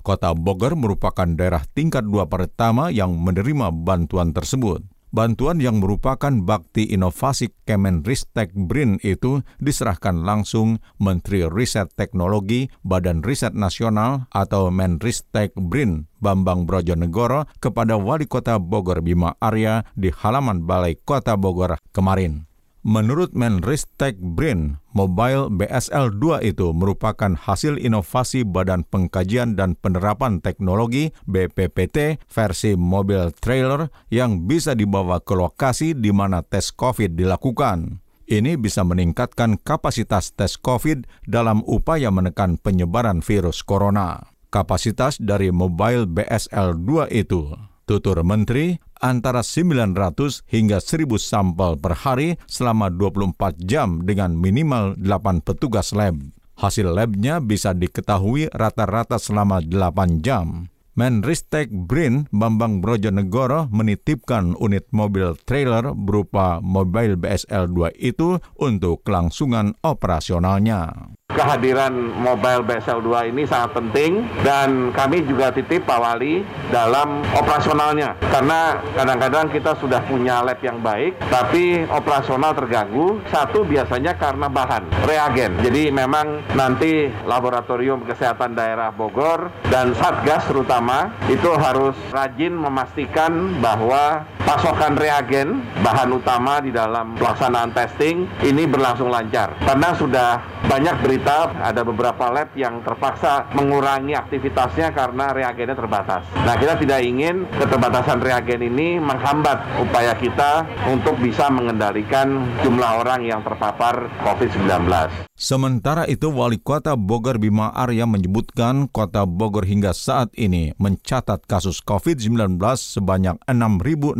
Kota 0.03 0.35
Bogor 0.35 0.75
merupakan 0.75 1.27
daerah 1.31 1.63
tingkat 1.75 2.03
2 2.03 2.27
pertama 2.27 2.91
yang 2.91 3.15
menerima 3.15 3.71
bantuan 3.71 4.35
tersebut. 4.35 4.83
Bantuan 5.09 5.57
yang 5.57 5.81
merupakan 5.81 6.29
bakti 6.45 6.85
inovasi 6.89 7.49
Kemenristek 7.65 8.53
BRIN 8.53 9.01
itu 9.01 9.41
diserahkan 9.57 10.21
langsung 10.21 10.77
Menteri 11.01 11.45
Riset 11.45 11.93
Teknologi 11.97 12.69
Badan 12.85 13.25
Riset 13.25 13.57
Nasional 13.57 14.29
atau 14.29 14.69
Menristek 14.69 15.53
BRIN 15.57 16.09
Bambang 16.21 16.69
Brojonegoro 16.69 17.49
kepada 17.57 17.97
Wali 17.97 18.29
Kota 18.29 18.61
Bogor 18.61 19.01
Bima 19.05 19.33
Arya 19.41 19.87
di 19.97 20.13
halaman 20.13 20.65
Balai 20.65 20.97
Kota 20.97 21.33
Bogor 21.37 21.81
kemarin. 21.89 22.48
Menurut 22.89 23.37
Menristek 23.37 24.17
BRIN, 24.17 24.81
Mobile 24.97 25.53
BSL-2 25.53 26.41
itu 26.41 26.73
merupakan 26.73 27.37
hasil 27.37 27.77
inovasi 27.77 28.41
Badan 28.41 28.81
Pengkajian 28.81 29.53
dan 29.53 29.77
Penerapan 29.77 30.41
Teknologi 30.41 31.13
BPPT 31.29 32.17
versi 32.25 32.73
mobil 32.73 33.29
trailer 33.37 33.93
yang 34.09 34.49
bisa 34.49 34.73
dibawa 34.73 35.21
ke 35.21 35.37
lokasi 35.37 35.93
di 35.93 36.09
mana 36.09 36.41
tes 36.41 36.73
COVID 36.73 37.13
dilakukan. 37.13 38.01
Ini 38.25 38.57
bisa 38.57 38.81
meningkatkan 38.81 39.61
kapasitas 39.61 40.33
tes 40.33 40.57
COVID 40.57 41.29
dalam 41.29 41.61
upaya 41.69 42.09
menekan 42.09 42.57
penyebaran 42.57 43.21
virus 43.21 43.61
corona. 43.61 44.33
Kapasitas 44.49 45.21
dari 45.21 45.53
mobile 45.53 46.09
BSL-2 46.09 47.13
itu 47.13 47.53
Tutur 47.89 48.21
Menteri, 48.21 48.77
antara 49.01 49.41
900 49.41 50.45
hingga 50.45 50.77
1000 50.77 51.09
sampel 51.17 51.73
per 51.81 51.97
hari 52.05 52.37
selama 52.45 52.93
24 52.93 53.57
jam 53.65 54.05
dengan 54.05 54.37
minimal 54.37 54.93
8 55.01 55.41
petugas 55.41 55.89
lab. 55.97 56.21
Hasil 56.61 56.93
labnya 56.93 57.41
bisa 57.41 57.73
diketahui 57.73 58.53
rata-rata 58.53 59.17
selama 59.17 59.57
8 59.65 60.21
jam. 60.21 60.69
Menristek 60.93 61.71
BRIN 61.73 62.29
Bambang 62.29 62.83
Brojonegoro 62.83 63.71
menitipkan 63.73 64.53
unit 64.59 64.85
mobil 64.93 65.33
trailer 65.49 65.95
berupa 65.97 66.61
mobil 66.61 67.17
BSL-2 67.17 67.97
itu 67.97 68.37
untuk 68.59 69.01
kelangsungan 69.07 69.79
operasionalnya 69.81 71.15
kehadiran 71.39 71.93
mobile 72.19 72.67
BSL-2 72.67 73.31
ini 73.31 73.47
sangat 73.47 73.77
penting 73.77 74.27
dan 74.43 74.91
kami 74.91 75.23
juga 75.23 75.55
titip 75.55 75.87
Pak 75.87 75.99
Wali 76.01 76.43
dalam 76.67 77.23
operasionalnya. 77.31 78.19
Karena 78.27 78.75
kadang-kadang 78.97 79.47
kita 79.53 79.71
sudah 79.79 80.03
punya 80.03 80.43
lab 80.43 80.59
yang 80.59 80.83
baik 80.83 81.15
tapi 81.31 81.87
operasional 81.87 82.51
terganggu. 82.57 83.23
Satu 83.31 83.63
biasanya 83.63 84.19
karena 84.19 84.51
bahan 84.51 84.83
reagen. 85.07 85.55
Jadi 85.63 85.93
memang 85.93 86.43
nanti 86.57 87.07
laboratorium 87.23 88.03
kesehatan 88.03 88.57
daerah 88.57 88.91
Bogor 88.91 89.53
dan 89.71 89.95
Satgas 89.95 90.43
terutama 90.49 91.13
itu 91.31 91.47
harus 91.55 91.95
rajin 92.11 92.51
memastikan 92.51 93.55
bahwa 93.63 94.27
pasokan 94.43 94.97
reagen 94.97 95.61
bahan 95.85 96.09
utama 96.09 96.57
di 96.57 96.73
dalam 96.73 97.13
pelaksanaan 97.15 97.71
testing 97.71 98.25
ini 98.41 98.65
berlangsung 98.65 99.07
lancar. 99.07 99.53
Karena 99.61 99.93
sudah 99.93 100.41
banyak 100.65 100.95
berita 101.05 101.18
ada 101.59 101.81
beberapa 101.85 102.31
lab 102.31 102.51
yang 102.55 102.81
terpaksa 102.81 103.47
mengurangi 103.53 104.17
aktivitasnya 104.17 104.91
karena 104.91 105.31
reagennya 105.35 105.75
terbatas. 105.77 106.25
Nah, 106.43 106.55
kita 106.57 106.79
tidak 106.79 106.99
ingin 107.05 107.45
keterbatasan 107.55 108.19
reagen 108.19 108.61
ini 108.65 108.97
menghambat 108.97 109.79
upaya 109.79 110.15
kita 110.17 110.65
untuk 110.89 111.19
bisa 111.21 111.47
mengendalikan 111.53 112.43
jumlah 112.65 113.05
orang 113.05 113.23
yang 113.27 113.45
terpapar 113.45 114.09
COVID-19. 114.25 115.28
Sementara 115.39 116.03
itu, 116.03 116.27
Wali 116.27 116.59
Kota 116.59 116.99
Bogor 116.99 117.39
Bima 117.39 117.71
Arya 117.71 118.03
menyebutkan 118.03 118.91
Kota 118.91 119.23
Bogor 119.23 119.63
hingga 119.63 119.95
saat 119.95 120.35
ini 120.35 120.75
mencatat 120.75 121.47
kasus 121.47 121.79
COVID-19 121.79 122.59
sebanyak 122.75 123.39
6.062 123.47 124.19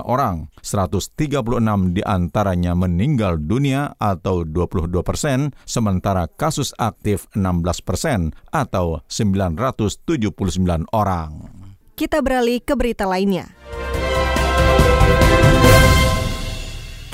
orang, 0.00 0.48
136 0.64 1.92
di 1.92 2.00
antaranya 2.00 2.72
meninggal 2.72 3.36
dunia 3.36 4.00
atau 4.00 4.48
22 4.48 5.04
persen, 5.04 5.52
sementara 5.68 6.24
kasus 6.24 6.72
aktif 6.80 7.28
16 7.36 7.84
persen 7.84 8.32
atau 8.48 9.04
979 9.12 10.88
orang. 10.96 11.52
Kita 12.00 12.24
beralih 12.24 12.64
ke 12.64 12.72
berita 12.72 13.04
lainnya. 13.04 13.52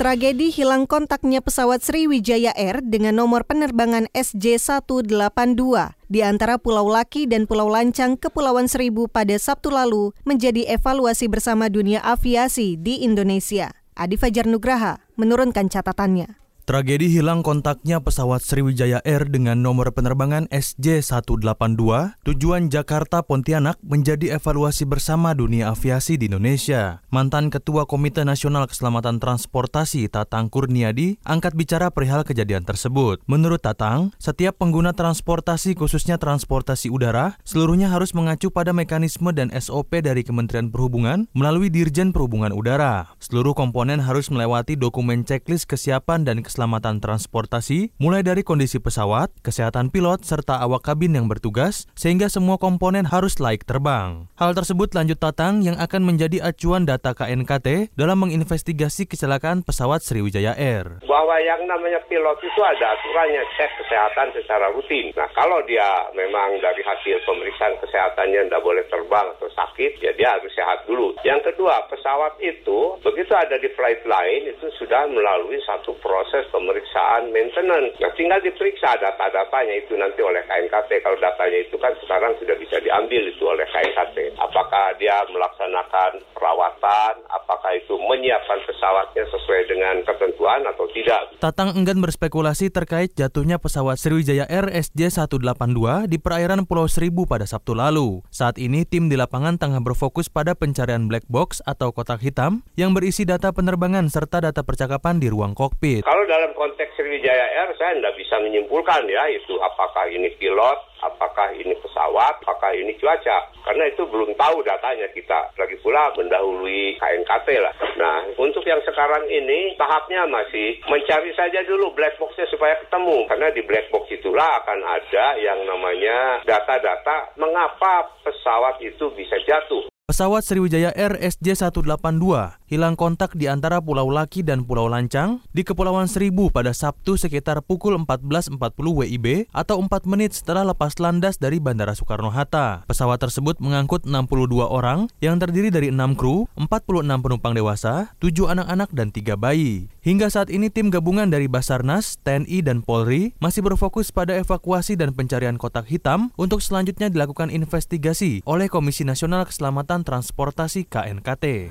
Tragedi 0.03 0.51
hilang 0.51 0.83
kontaknya 0.83 1.39
pesawat 1.39 1.79
Sriwijaya 1.79 2.51
Air 2.59 2.83
dengan 2.83 3.15
nomor 3.15 3.47
penerbangan 3.47 4.11
SJ182 4.11 5.63
di 6.11 6.19
antara 6.19 6.59
Pulau 6.59 6.91
Laki 6.91 7.23
dan 7.23 7.47
Pulau 7.47 7.71
Lancang, 7.71 8.19
Kepulauan 8.19 8.67
Seribu 8.67 9.07
pada 9.07 9.31
Sabtu 9.39 9.71
lalu 9.71 10.11
menjadi 10.27 10.67
evaluasi 10.75 11.31
bersama 11.31 11.71
dunia 11.71 12.03
aviasi 12.03 12.75
di 12.75 12.99
Indonesia. 13.07 13.71
Adi 13.95 14.19
Fajar 14.19 14.43
Nugraha 14.43 14.99
menurunkan 15.15 15.71
catatannya. 15.71 16.42
Tragedi 16.63 17.11
hilang 17.11 17.43
kontaknya 17.43 17.99
pesawat 17.99 18.39
Sriwijaya 18.39 19.03
Air 19.03 19.27
dengan 19.27 19.59
nomor 19.59 19.91
penerbangan 19.91 20.47
SJ182 20.47 21.83
tujuan 22.23 22.71
Jakarta 22.71 23.19
Pontianak 23.19 23.75
menjadi 23.83 24.39
evaluasi 24.39 24.87
bersama 24.87 25.35
dunia 25.35 25.75
aviasi 25.75 26.15
di 26.15 26.31
Indonesia. 26.31 27.03
Mantan 27.11 27.51
Ketua 27.51 27.83
Komite 27.83 28.23
Nasional 28.23 28.71
Keselamatan 28.71 29.19
Transportasi 29.19 30.07
Tatang 30.07 30.47
Kurniadi 30.47 31.19
angkat 31.27 31.51
bicara 31.51 31.91
perihal 31.91 32.23
kejadian 32.23 32.63
tersebut. 32.63 33.19
Menurut 33.27 33.59
Tatang, 33.59 34.15
setiap 34.15 34.55
pengguna 34.55 34.95
transportasi 34.95 35.75
khususnya 35.75 36.15
transportasi 36.15 36.87
udara 36.87 37.35
seluruhnya 37.43 37.91
harus 37.91 38.15
mengacu 38.15 38.47
pada 38.55 38.71
mekanisme 38.71 39.35
dan 39.35 39.51
SOP 39.51 39.99
dari 39.99 40.23
Kementerian 40.23 40.71
Perhubungan 40.71 41.27
melalui 41.35 41.67
Dirjen 41.67 42.15
Perhubungan 42.15 42.55
Udara. 42.55 43.11
Seluruh 43.19 43.51
komponen 43.51 43.99
harus 43.99 44.31
melewati 44.31 44.79
dokumen 44.79 45.27
checklist 45.27 45.67
kesiapan 45.67 46.23
dan 46.23 46.39
keselamatan 46.53 47.01
transportasi, 47.01 47.97
mulai 47.97 48.21
dari 48.21 48.45
kondisi 48.45 48.77
pesawat, 48.77 49.33
kesehatan 49.41 49.89
pilot, 49.89 50.21
serta 50.21 50.61
awak 50.61 50.85
kabin 50.85 51.17
yang 51.17 51.25
bertugas, 51.25 51.89
sehingga 51.97 52.29
semua 52.29 52.61
komponen 52.61 53.09
harus 53.09 53.41
laik 53.41 53.65
terbang. 53.65 54.29
Hal 54.37 54.53
tersebut 54.53 54.93
lanjut 54.93 55.17
Tatang 55.17 55.65
yang 55.65 55.81
akan 55.81 56.05
menjadi 56.05 56.45
acuan 56.45 56.85
data 56.85 57.17
KNKT 57.17 57.97
dalam 57.97 58.21
menginvestigasi 58.21 59.09
kecelakaan 59.09 59.65
pesawat 59.65 60.05
Sriwijaya 60.05 60.53
Air. 60.53 61.01
Bahwa 61.09 61.41
yang 61.41 61.65
namanya 61.65 61.97
pilot 62.05 62.37
itu 62.45 62.61
ada 62.61 62.93
aturannya 62.93 63.41
cek 63.57 63.71
kesehatan 63.81 64.29
secara 64.37 64.69
rutin. 64.77 65.09
Nah 65.17 65.25
kalau 65.33 65.57
dia 65.65 66.05
memang 66.13 66.61
dari 66.61 66.85
hasil 66.85 67.17
pemeriksaan 67.25 67.81
kesehatannya 67.81 68.45
tidak 68.45 68.61
boleh 68.61 68.85
terbang 68.93 69.25
atau 69.41 69.49
sakit, 69.57 69.97
ya 70.05 70.13
dia 70.13 70.37
harus 70.37 70.53
sehat 70.53 70.85
dulu. 70.85 71.17
Yang 71.25 71.49
kedua, 71.49 71.89
pesawat 71.89 72.37
itu 72.45 73.01
begitu 73.01 73.33
ada 73.33 73.57
di 73.57 73.73
flight 73.73 74.05
line 74.05 74.53
itu 74.53 74.69
sudah 74.77 75.09
melalui 75.09 75.57
satu 75.65 75.97
proses 76.03 76.42
proses 76.43 76.51
pemeriksaan 76.51 77.31
maintenance. 77.31 77.95
Nah, 77.99 78.11
tinggal 78.19 78.39
diperiksa 78.43 78.99
data-datanya 78.99 79.75
itu 79.79 79.95
nanti 79.95 80.19
oleh 80.19 80.43
KNKT. 80.43 80.99
Kalau 80.99 81.17
datanya 81.19 81.59
itu 81.63 81.75
kan 81.79 81.95
sekarang 82.03 82.35
sudah 82.39 82.55
bisa 82.59 82.77
diambil 82.83 83.23
itu 83.23 83.43
oleh 83.47 83.63
KNKT. 83.71 84.35
Apakah 84.39 84.91
dia 84.99 85.23
melaksanakan 85.31 86.19
perawatan, 86.35 87.13
apakah 87.31 87.71
itu 87.75 87.95
menyiapkan 87.95 88.59
pesawatnya 88.67 89.23
sesuai 89.31 89.61
dengan 89.71 89.95
ketentuan 90.03 90.61
atau 90.67 90.85
tidak. 90.91 91.21
Tatang 91.39 91.75
enggan 91.79 92.03
berspekulasi 92.03 92.67
terkait 92.73 93.15
jatuhnya 93.15 93.59
pesawat 93.59 93.95
Sriwijaya 93.99 94.47
Air 94.51 94.67
SJ182 94.71 96.11
di 96.11 96.17
perairan 96.19 96.67
Pulau 96.67 96.91
Seribu 96.91 97.23
pada 97.23 97.47
Sabtu 97.47 97.71
lalu. 97.77 98.19
Saat 98.33 98.59
ini 98.59 98.83
tim 98.83 99.07
di 99.07 99.15
lapangan 99.15 99.55
tengah 99.55 99.79
berfokus 99.79 100.27
pada 100.27 100.57
pencarian 100.57 101.07
black 101.07 101.23
box 101.31 101.63
atau 101.63 101.95
kotak 101.95 102.19
hitam 102.19 102.65
yang 102.75 102.91
berisi 102.91 103.23
data 103.23 103.55
penerbangan 103.55 104.07
serta 104.11 104.43
data 104.43 104.61
percakapan 104.65 105.21
di 105.21 105.31
ruang 105.31 105.55
kokpit. 105.55 106.03
Kalau 106.03 106.23
dalam 106.33 106.49
konteks 106.57 106.97
Sriwijaya 106.97 107.45
Air 107.61 107.77
saya 107.77 107.93
tidak 107.93 108.17
bisa 108.17 108.41
menyimpulkan 108.41 109.05
ya 109.05 109.29
itu 109.29 109.53
apakah 109.61 110.09
ini 110.09 110.33
pilot, 110.41 110.79
apakah 111.05 111.53
ini 111.53 111.77
pesawat, 111.77 112.41
apakah 112.41 112.73
ini 112.73 112.97
cuaca. 112.97 113.53
Karena 113.61 113.85
itu 113.85 114.01
belum 114.09 114.33
tahu 114.33 114.65
datanya 114.65 115.05
kita. 115.13 115.53
Lagi 115.53 115.77
pula 115.85 116.09
mendahului 116.17 116.97
KNKT 116.97 117.47
lah. 117.61 117.73
Nah, 118.01 118.33
untuk 118.41 118.65
yang 118.65 118.81
sekarang 118.81 119.29
ini 119.29 119.77
tahapnya 119.77 120.25
masih 120.25 120.81
mencari 120.89 121.29
saja 121.37 121.61
dulu 121.69 121.93
black 121.93 122.17
boxnya 122.17 122.49
supaya 122.49 122.81
ketemu. 122.81 123.29
Karena 123.29 123.53
di 123.53 123.61
black 123.61 123.93
box 123.93 124.09
itulah 124.09 124.65
akan 124.65 124.79
ada 124.81 125.25
yang 125.37 125.61
namanya 125.69 126.41
data-data 126.49 127.37
mengapa 127.37 128.09
pesawat 128.25 128.81
itu 128.81 129.05
bisa 129.13 129.37
jatuh. 129.45 129.85
Pesawat 130.03 130.43
Sriwijaya 130.43 130.91
Air 130.99 131.15
SJ182 131.15 132.27
hilang 132.73 132.97
kontak 132.97 133.37
di 133.37 133.45
antara 133.45 133.77
Pulau 133.77 134.09
Laki 134.09 134.41
dan 134.41 134.65
Pulau 134.65 134.89
Lancang 134.89 135.45
di 135.53 135.61
Kepulauan 135.61 136.09
Seribu 136.09 136.49
pada 136.49 136.73
Sabtu 136.73 137.21
sekitar 137.21 137.61
pukul 137.61 137.93
14.40 138.01 138.57
WIB 138.81 139.53
atau 139.53 139.77
4 139.77 140.09
menit 140.09 140.33
setelah 140.33 140.65
lepas 140.65 140.97
landas 140.97 141.37
dari 141.37 141.61
Bandara 141.61 141.93
Soekarno-Hatta. 141.93 142.89
Pesawat 142.89 143.21
tersebut 143.21 143.61
mengangkut 143.61 144.09
62 144.09 144.65
orang 144.65 145.05
yang 145.21 145.37
terdiri 145.37 145.69
dari 145.69 145.93
6 145.93 146.17
kru, 146.17 146.49
46 146.57 147.21
penumpang 147.21 147.53
dewasa, 147.53 148.17
7 148.17 148.49
anak-anak 148.49 148.89
dan 148.89 149.13
3 149.13 149.37
bayi. 149.37 149.93
Hingga 150.01 150.33
saat 150.33 150.49
ini 150.49 150.73
tim 150.73 150.89
gabungan 150.89 151.29
dari 151.29 151.45
Basarnas, 151.45 152.17
TNI, 152.25 152.65
dan 152.65 152.81
Polri 152.81 153.37
masih 153.37 153.61
berfokus 153.61 154.09
pada 154.09 154.33
evakuasi 154.33 154.97
dan 154.97 155.13
pencarian 155.13 155.61
kotak 155.61 155.85
hitam 155.85 156.33
untuk 156.41 156.57
selanjutnya 156.65 157.13
dilakukan 157.13 157.53
investigasi 157.53 158.41
oleh 158.49 158.65
Komisi 158.65 159.05
Nasional 159.05 159.45
Keselamatan 159.45 160.01
Transportasi 160.01 160.89
KNKT. 160.89 161.69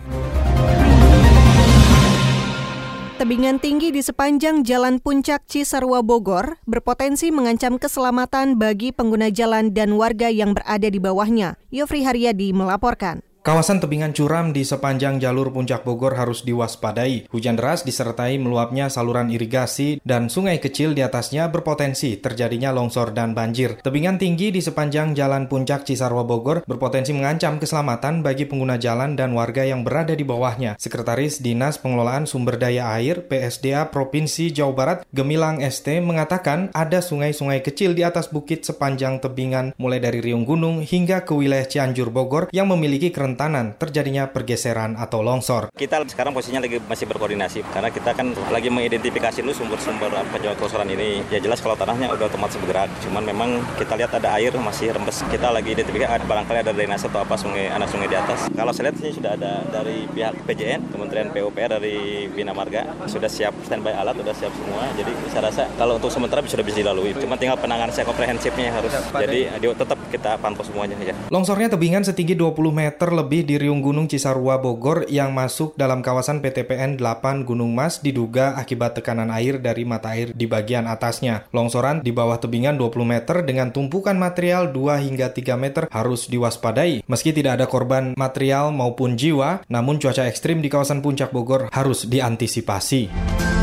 Tebingan 3.23 3.63
tinggi 3.63 3.95
di 3.95 4.03
sepanjang 4.03 4.67
Jalan 4.67 4.99
Puncak 4.99 5.47
Cisarua 5.47 6.03
Bogor 6.03 6.59
berpotensi 6.67 7.31
mengancam 7.31 7.79
keselamatan 7.79 8.59
bagi 8.59 8.91
pengguna 8.91 9.31
jalan 9.31 9.71
dan 9.71 9.95
warga 9.95 10.27
yang 10.27 10.59
berada 10.59 10.91
di 10.91 10.99
bawahnya. 10.99 11.55
Yofri 11.71 12.03
Haryadi 12.03 12.51
melaporkan. 12.51 13.23
Kawasan 13.43 13.83
tebingan 13.83 14.15
curam 14.15 14.55
di 14.55 14.63
sepanjang 14.63 15.19
jalur 15.19 15.51
puncak 15.51 15.83
Bogor 15.83 16.15
harus 16.15 16.47
diwaspadai. 16.47 17.27
Hujan 17.27 17.59
deras 17.59 17.83
disertai 17.83 18.39
meluapnya 18.39 18.87
saluran 18.87 19.35
irigasi 19.35 19.99
dan 20.07 20.31
sungai 20.31 20.63
kecil 20.63 20.95
di 20.95 21.03
atasnya 21.03 21.51
berpotensi 21.51 22.23
terjadinya 22.23 22.71
longsor 22.71 23.11
dan 23.11 23.35
banjir. 23.35 23.83
Tebingan 23.83 24.23
tinggi 24.23 24.55
di 24.55 24.63
sepanjang 24.63 25.19
jalan 25.19 25.51
puncak 25.51 25.83
Cisarua 25.83 26.23
Bogor 26.23 26.63
berpotensi 26.71 27.11
mengancam 27.11 27.59
keselamatan 27.59 28.23
bagi 28.23 28.47
pengguna 28.47 28.79
jalan 28.79 29.19
dan 29.19 29.35
warga 29.35 29.67
yang 29.67 29.83
berada 29.83 30.15
di 30.15 30.23
bawahnya. 30.23 30.79
Sekretaris 30.79 31.43
Dinas 31.43 31.83
Pengelolaan 31.83 32.31
Sumber 32.31 32.63
Daya 32.63 32.95
Air 32.95 33.27
PSDA 33.27 33.91
Provinsi 33.91 34.55
Jawa 34.55 34.71
Barat 34.71 34.99
Gemilang 35.11 35.59
ST 35.67 35.99
mengatakan 35.99 36.71
ada 36.79 37.03
sungai-sungai 37.03 37.59
kecil 37.59 37.99
di 37.99 38.07
atas 38.07 38.31
bukit 38.31 38.63
sepanjang 38.63 39.19
tebingan 39.19 39.75
mulai 39.83 39.99
dari 39.99 40.23
Riung 40.23 40.47
Gunung 40.47 40.87
hingga 40.87 41.27
ke 41.27 41.35
wilayah 41.35 41.67
Cianjur 41.67 42.15
Bogor 42.15 42.47
yang 42.55 42.71
memiliki 42.71 43.11
kerentanan 43.11 43.32
kerentanan 43.33 43.73
terjadinya 43.81 44.29
pergeseran 44.29 44.93
atau 45.01 45.25
longsor. 45.25 45.73
Kita 45.73 46.05
sekarang 46.05 46.37
posisinya 46.37 46.61
lagi 46.61 46.85
masih 46.85 47.09
berkoordinasi 47.09 47.65
karena 47.73 47.89
kita 47.89 48.13
kan 48.13 48.37
lagi 48.53 48.69
mengidentifikasi 48.69 49.41
dulu 49.41 49.57
sumber-sumber 49.57 50.13
penyebab 50.29 50.61
longsoran 50.61 50.85
ini. 50.93 51.25
Ya 51.33 51.41
jelas 51.41 51.65
kalau 51.65 51.73
tanahnya 51.73 52.13
udah 52.13 52.29
otomatis 52.29 52.61
bergerak, 52.61 52.93
cuman 53.09 53.25
memang 53.25 53.65
kita 53.81 53.97
lihat 53.97 54.13
ada 54.13 54.37
air 54.37 54.53
masih 54.53 54.93
rembes. 54.93 55.25
Kita 55.33 55.49
lagi 55.49 55.73
identifikasi 55.73 56.13
ada 56.13 56.29
barangkali 56.29 56.59
ada 56.61 56.77
drainase 56.77 57.09
atau 57.09 57.25
apa 57.25 57.41
sungai 57.41 57.73
anak 57.73 57.89
sungai 57.89 58.13
di 58.13 58.21
atas. 58.21 58.53
Kalau 58.53 58.69
saya 58.77 58.93
lihat 58.93 59.01
sini 59.01 59.17
sudah 59.17 59.33
ada 59.33 59.65
dari 59.73 60.05
pihak 60.13 60.45
PJN, 60.45 60.93
Kementerian 60.93 61.33
PUPR 61.33 61.81
dari 61.81 62.29
Bina 62.29 62.53
Marga 62.53 62.85
sudah 63.09 63.33
siap 63.33 63.57
standby 63.65 63.97
alat, 63.97 64.13
sudah 64.21 64.37
siap 64.37 64.53
semua. 64.53 64.93
Jadi 64.93 65.13
saya 65.33 65.49
rasa 65.49 65.73
kalau 65.81 65.97
untuk 65.97 66.13
sementara 66.13 66.45
sudah 66.45 66.61
bisa 66.69 66.85
dilalui. 66.85 67.17
Cuma 67.17 67.41
tinggal 67.41 67.57
penanganan 67.57 67.97
saya 67.97 68.05
komprehensifnya 68.05 68.69
harus. 68.69 68.93
Jadi 68.93 69.49
tetap 69.73 69.97
kita 70.13 70.37
pantau 70.37 70.61
semuanya 70.69 71.01
ya. 71.01 71.17
Longsornya 71.33 71.73
tebingan 71.73 72.05
setinggi 72.05 72.37
20 72.37 72.61
meter 72.75 73.09
lebih 73.09 73.22
di 73.31 73.55
Riung 73.61 73.79
Gunung 73.85 74.11
Cisarua 74.11 74.59
Bogor 74.59 75.07
yang 75.07 75.31
masuk 75.31 75.79
dalam 75.79 76.03
kawasan 76.03 76.43
PTPN 76.43 76.99
8 76.99 77.47
Gunung 77.47 77.71
Mas 77.71 78.03
diduga 78.03 78.59
akibat 78.59 78.99
tekanan 78.99 79.31
air 79.31 79.63
dari 79.63 79.87
mata 79.87 80.19
air 80.19 80.35
di 80.35 80.51
bagian 80.51 80.91
atasnya. 80.91 81.47
Longsoran 81.55 82.03
di 82.03 82.11
bawah 82.11 82.43
tebingan 82.43 82.75
20 82.75 83.07
meter 83.07 83.37
dengan 83.47 83.71
tumpukan 83.71 84.19
material 84.19 84.75
2 84.75 85.07
hingga 85.07 85.31
3 85.31 85.55
meter 85.55 85.85
harus 85.93 86.27
diwaspadai. 86.27 87.07
Meski 87.07 87.31
tidak 87.31 87.63
ada 87.63 87.67
korban 87.71 88.19
material 88.19 88.75
maupun 88.75 89.15
jiwa, 89.15 89.63
namun 89.71 90.03
cuaca 90.03 90.27
ekstrim 90.27 90.59
di 90.59 90.67
kawasan 90.67 91.05
puncak 91.05 91.31
Bogor 91.31 91.71
harus 91.71 92.09
diantisipasi. 92.11 93.62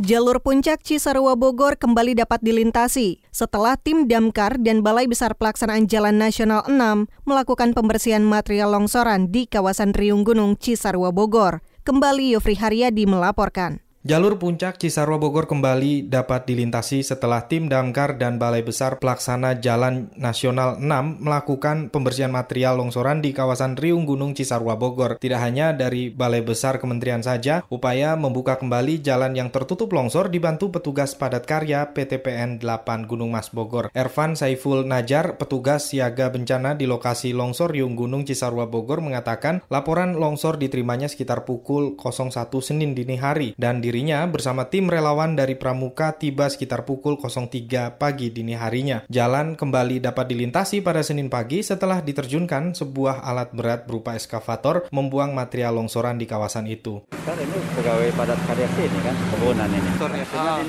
Jalur 0.00 0.40
puncak 0.40 0.80
Cisarua 0.80 1.36
Bogor 1.36 1.76
kembali 1.76 2.16
dapat 2.16 2.40
dilintasi 2.40 3.20
setelah 3.28 3.76
tim 3.76 4.08
Damkar 4.08 4.56
dan 4.56 4.80
Balai 4.80 5.04
Besar 5.04 5.36
Pelaksanaan 5.36 5.92
Jalan 5.92 6.16
Nasional 6.16 6.64
6 6.64 7.04
melakukan 7.28 7.76
pembersihan 7.76 8.24
material 8.24 8.72
longsoran 8.72 9.28
di 9.28 9.44
kawasan 9.44 9.92
Riung 9.92 10.24
Gunung 10.24 10.56
Cisarua 10.56 11.12
Bogor. 11.12 11.60
Kembali 11.84 12.32
Yofri 12.32 12.56
Haryadi 12.56 13.04
melaporkan. 13.04 13.84
Jalur 14.00 14.40
puncak 14.40 14.80
Cisarua 14.80 15.20
Bogor 15.20 15.44
kembali 15.44 16.08
dapat 16.08 16.48
dilintasi 16.48 17.04
setelah 17.04 17.44
tim 17.52 17.68
damkar 17.68 18.16
dan 18.16 18.40
Balai 18.40 18.64
Besar 18.64 18.96
Pelaksana 18.96 19.60
Jalan 19.60 20.08
Nasional 20.16 20.80
6 20.80 21.20
melakukan 21.20 21.92
pembersihan 21.92 22.32
material 22.32 22.80
longsoran 22.80 23.20
di 23.20 23.36
kawasan 23.36 23.76
Riung 23.76 24.08
Gunung 24.08 24.32
Cisarua 24.32 24.80
Bogor. 24.80 25.20
Tidak 25.20 25.36
hanya 25.36 25.76
dari 25.76 26.08
Balai 26.08 26.40
Besar 26.40 26.80
Kementerian 26.80 27.20
saja, 27.20 27.60
upaya 27.68 28.16
membuka 28.16 28.56
kembali 28.56 29.04
jalan 29.04 29.36
yang 29.36 29.52
tertutup 29.52 29.92
longsor 29.92 30.32
dibantu 30.32 30.72
petugas 30.72 31.12
padat 31.12 31.44
karya 31.44 31.92
PTPN 31.92 32.56
8 32.56 33.04
Gunung 33.04 33.28
Mas 33.28 33.52
Bogor. 33.52 33.92
Ervan 33.92 34.32
Saiful 34.32 34.88
Najar, 34.88 35.36
petugas 35.36 35.92
siaga 35.92 36.32
bencana 36.32 36.72
di 36.72 36.88
lokasi 36.88 37.36
longsor 37.36 37.76
Riung 37.76 38.00
Gunung 38.00 38.24
Cisarua 38.24 38.64
Bogor 38.64 39.04
mengatakan 39.04 39.60
laporan 39.68 40.16
longsor 40.16 40.56
diterimanya 40.56 41.12
sekitar 41.12 41.44
pukul 41.44 42.00
01 42.00 42.32
Senin 42.64 42.96
dini 42.96 43.20
hari 43.20 43.52
dan 43.60 43.84
di 43.84 43.89
dirinya 43.90 44.22
bersama 44.30 44.70
tim 44.70 44.86
relawan 44.86 45.34
dari 45.34 45.58
Pramuka 45.58 46.14
tiba 46.14 46.46
sekitar 46.46 46.86
pukul 46.86 47.18
03 47.18 47.98
pagi 47.98 48.30
dini 48.30 48.54
harinya. 48.54 49.02
Jalan 49.10 49.58
kembali 49.58 49.98
dapat 49.98 50.30
dilintasi 50.30 50.78
pada 50.78 51.02
Senin 51.02 51.26
pagi 51.26 51.58
setelah 51.58 51.98
diterjunkan 51.98 52.78
sebuah 52.78 53.26
alat 53.26 53.50
berat 53.50 53.90
berupa 53.90 54.14
eskavator 54.14 54.86
membuang 54.94 55.34
material 55.34 55.74
longsoran 55.74 56.22
di 56.22 56.30
kawasan 56.30 56.70
itu. 56.70 57.02
Kan 57.26 57.34
ini 57.34 57.58
pegawai 57.74 58.14
padat 58.14 58.38
karya 58.46 58.70
sini 58.78 58.98
kan, 59.02 59.14
kebunan 59.34 59.66
ini. 59.74 59.90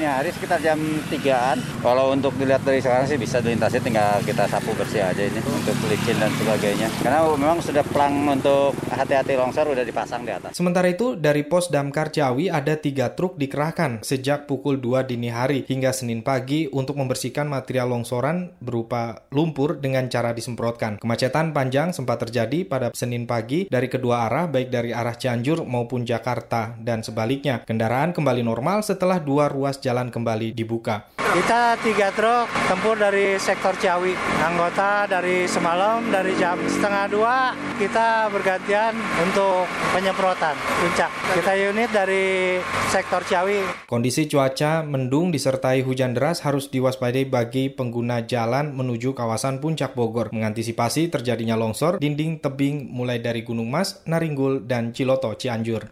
Ini 0.02 0.06
hari 0.10 0.34
sekitar 0.34 0.58
jam 0.66 0.82
3-an. 0.82 1.62
Kalau 1.86 2.10
untuk 2.10 2.34
dilihat 2.42 2.66
dari 2.66 2.82
sekarang 2.82 3.06
sih 3.06 3.22
bisa 3.22 3.38
dilintasi 3.38 3.86
tinggal 3.86 4.18
kita 4.26 4.50
sapu 4.50 4.74
bersih 4.74 5.06
aja 5.06 5.22
ini 5.22 5.38
untuk 5.46 5.78
licin 5.86 6.18
dan 6.18 6.34
sebagainya. 6.42 6.90
Karena 7.06 7.22
memang 7.30 7.62
sudah 7.62 7.86
plang 7.86 8.34
untuk 8.34 8.74
hati-hati 8.90 9.38
longsor 9.38 9.70
udah 9.70 9.86
dipasang 9.86 10.26
di 10.26 10.34
atas. 10.34 10.58
Sementara 10.58 10.90
itu 10.90 11.14
dari 11.14 11.46
pos 11.46 11.70
damkar 11.70 12.10
Ciawi 12.10 12.50
ada 12.50 12.74
tiga 12.74 13.11
truk 13.14 13.38
dikerahkan 13.38 14.02
sejak 14.02 14.50
pukul 14.50 14.80
2 14.80 15.08
dini 15.08 15.30
hari 15.30 15.64
hingga 15.68 15.92
Senin 15.92 16.24
pagi 16.24 16.68
untuk 16.72 16.98
membersihkan 16.98 17.48
material 17.48 17.92
longsoran 17.92 18.56
berupa 18.64 19.28
lumpur 19.32 19.78
dengan 19.78 20.08
cara 20.08 20.32
disemprotkan. 20.32 20.98
Kemacetan 21.00 21.52
panjang 21.52 21.92
sempat 21.92 22.24
terjadi 22.24 22.64
pada 22.66 22.88
Senin 22.96 23.30
pagi 23.30 23.68
dari 23.68 23.88
kedua 23.92 24.28
arah 24.28 24.48
baik 24.48 24.70
dari 24.72 24.92
arah 24.92 25.16
Cianjur 25.16 25.64
maupun 25.68 26.08
Jakarta 26.08 26.76
dan 26.80 27.04
sebaliknya. 27.04 27.64
Kendaraan 27.64 28.16
kembali 28.16 28.44
normal 28.44 28.84
setelah 28.84 29.20
dua 29.20 29.52
ruas 29.52 29.80
jalan 29.80 30.10
kembali 30.10 30.56
dibuka. 30.56 31.12
Kita 31.32 31.80
tiga 31.80 32.12
truk 32.12 32.52
tempur 32.68 33.00
dari 33.00 33.40
sektor 33.40 33.72
Ciawi. 33.80 34.12
Anggota 34.44 35.08
dari 35.08 35.48
semalam 35.48 36.04
dari 36.12 36.36
jam 36.36 36.60
setengah 36.68 37.06
dua 37.08 37.36
kita 37.80 38.28
bergantian 38.28 38.92
untuk 39.24 39.64
penyemprotan 39.92 40.56
puncak. 40.56 41.12
Kita 41.36 41.54
unit 41.56 41.90
dari 41.92 42.58
sektor 42.90 43.22
Ciawi. 43.28 43.88
Kondisi 43.88 44.26
cuaca 44.26 44.82
mendung 44.82 45.30
disertai 45.30 45.84
hujan 45.84 46.16
deras 46.16 46.42
harus 46.48 46.72
diwaspadai 46.72 47.28
bagi 47.28 47.68
pengguna 47.70 48.24
jalan 48.24 48.72
menuju 48.72 49.12
kawasan 49.12 49.60
puncak 49.60 49.94
Bogor. 49.94 50.32
Mengantisipasi 50.32 51.12
terjadinya 51.12 51.60
longsor 51.60 52.00
dinding 52.00 52.40
tebing 52.40 52.88
mulai 52.90 53.20
dari 53.20 53.44
Gunung 53.44 53.68
Mas, 53.68 54.00
Naringgul, 54.08 54.64
dan 54.66 54.96
Ciloto, 54.96 55.36
Cianjur. 55.36 55.92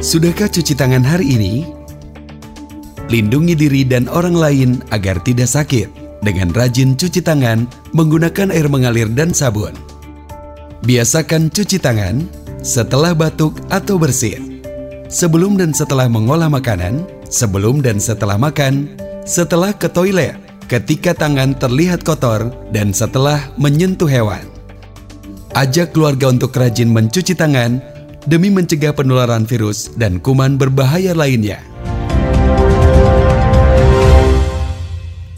Sudahkah 0.00 0.48
cuci 0.48 0.72
tangan 0.72 1.04
hari 1.04 1.36
ini? 1.36 1.54
Lindungi 3.12 3.52
diri 3.52 3.82
dan 3.84 4.08
orang 4.08 4.32
lain 4.32 4.70
agar 4.94 5.20
tidak 5.20 5.50
sakit 5.50 5.90
dengan 6.24 6.52
rajin 6.56 6.94
cuci 6.96 7.20
tangan 7.20 7.66
menggunakan 7.92 8.54
air 8.54 8.70
mengalir 8.70 9.10
dan 9.12 9.34
sabun. 9.34 9.74
Biasakan 10.80 11.52
cuci 11.52 11.76
tangan 11.76 12.39
setelah 12.60 13.16
batuk 13.16 13.56
atau 13.72 13.96
bersin, 13.96 14.60
sebelum 15.08 15.56
dan 15.56 15.72
setelah 15.72 16.12
mengolah 16.12 16.52
makanan, 16.52 17.08
sebelum 17.32 17.80
dan 17.80 17.96
setelah 17.96 18.36
makan, 18.36 18.92
setelah 19.24 19.72
ke 19.72 19.88
toilet, 19.88 20.36
ketika 20.68 21.16
tangan 21.16 21.56
terlihat 21.56 22.04
kotor, 22.04 22.52
dan 22.68 22.92
setelah 22.92 23.40
menyentuh 23.56 24.08
hewan. 24.08 24.44
Ajak 25.56 25.96
keluarga 25.96 26.30
untuk 26.30 26.52
rajin 26.54 26.92
mencuci 26.92 27.32
tangan 27.32 27.80
demi 28.28 28.52
mencegah 28.52 28.92
penularan 28.92 29.48
virus 29.48 29.90
dan 29.96 30.20
kuman 30.20 30.60
berbahaya 30.60 31.16
lainnya. 31.16 31.64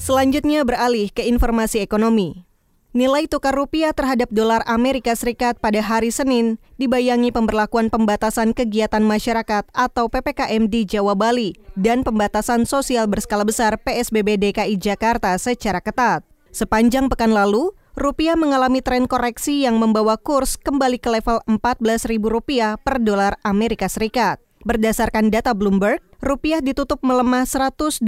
Selanjutnya 0.02 0.66
beralih 0.66 1.14
ke 1.14 1.22
informasi 1.22 1.78
ekonomi. 1.78 2.51
Nilai 2.92 3.24
tukar 3.24 3.56
rupiah 3.56 3.96
terhadap 3.96 4.28
dolar 4.28 4.60
Amerika 4.68 5.16
Serikat 5.16 5.56
pada 5.56 5.80
hari 5.80 6.12
Senin 6.12 6.60
dibayangi 6.76 7.32
pemberlakuan 7.32 7.88
pembatasan 7.88 8.52
kegiatan 8.52 9.00
masyarakat 9.00 9.64
atau 9.72 10.12
PPKM 10.12 10.68
di 10.68 10.84
Jawa 10.84 11.16
Bali 11.16 11.56
dan 11.72 12.04
pembatasan 12.04 12.68
sosial 12.68 13.08
berskala 13.08 13.48
besar 13.48 13.80
PSBB 13.80 14.36
DKI 14.36 14.76
Jakarta 14.76 15.32
secara 15.40 15.80
ketat. 15.80 16.20
Sepanjang 16.52 17.08
pekan 17.08 17.32
lalu, 17.32 17.72
rupiah 17.96 18.36
mengalami 18.36 18.84
tren 18.84 19.08
koreksi 19.08 19.64
yang 19.64 19.80
membawa 19.80 20.20
kurs 20.20 20.60
kembali 20.60 21.00
ke 21.00 21.08
level 21.16 21.40
Rp14.000 21.48 22.76
per 22.76 23.00
dolar 23.00 23.40
Amerika 23.40 23.88
Serikat. 23.88 24.36
Berdasarkan 24.68 25.32
data 25.32 25.56
Bloomberg, 25.56 26.04
rupiah 26.22 26.62
ditutup 26.62 27.02
melemah 27.02 27.42
112,5 27.44 28.00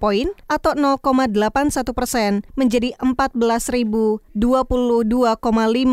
poin 0.00 0.26
atau 0.48 0.72
0,81 0.72 1.92
persen 1.92 2.40
menjadi 2.56 2.96
14.022,5 2.98 4.40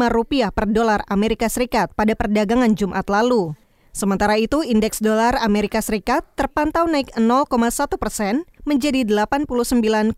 rupiah 0.07 0.49
per 0.55 0.65
dolar 0.71 1.03
Amerika 1.11 1.51
Serikat 1.51 1.91
pada 1.93 2.15
perdagangan 2.15 2.73
Jumat 2.73 3.11
lalu. 3.11 3.53
Sementara 3.91 4.37
itu, 4.39 4.63
indeks 4.63 5.03
dolar 5.03 5.35
Amerika 5.41 5.83
Serikat 5.83 6.23
terpantau 6.37 6.85
naik 6.87 7.11
0,1 7.17 7.97
persen 7.97 8.45
menjadi 8.63 9.03
89,92. 9.03 10.15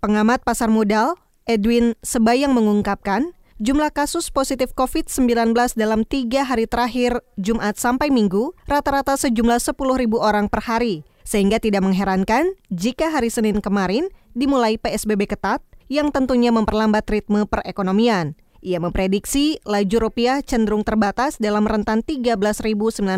Pengamat 0.00 0.40
pasar 0.40 0.72
modal, 0.72 1.20
Edwin 1.44 1.92
Sebayang 2.00 2.56
mengungkapkan, 2.56 3.36
jumlah 3.58 3.90
kasus 3.90 4.30
positif 4.30 4.70
COVID-19 4.74 5.54
dalam 5.74 6.06
tiga 6.06 6.46
hari 6.46 6.70
terakhir, 6.70 7.18
Jumat 7.34 7.74
sampai 7.74 8.10
Minggu, 8.10 8.54
rata-rata 8.70 9.18
sejumlah 9.18 9.58
10 9.58 9.74
ribu 9.98 10.22
orang 10.22 10.46
per 10.46 10.62
hari. 10.64 11.02
Sehingga 11.26 11.60
tidak 11.60 11.84
mengherankan 11.84 12.56
jika 12.72 13.12
hari 13.12 13.28
Senin 13.28 13.60
kemarin 13.60 14.08
dimulai 14.32 14.80
PSBB 14.80 15.28
ketat 15.28 15.60
yang 15.92 16.08
tentunya 16.08 16.48
memperlambat 16.48 17.04
ritme 17.10 17.44
perekonomian. 17.44 18.32
Ia 18.64 18.82
memprediksi 18.82 19.60
laju 19.62 20.08
rupiah 20.08 20.42
cenderung 20.42 20.82
terbatas 20.82 21.38
dalam 21.38 21.68
rentan 21.68 22.02
Rp13.950 22.02 23.12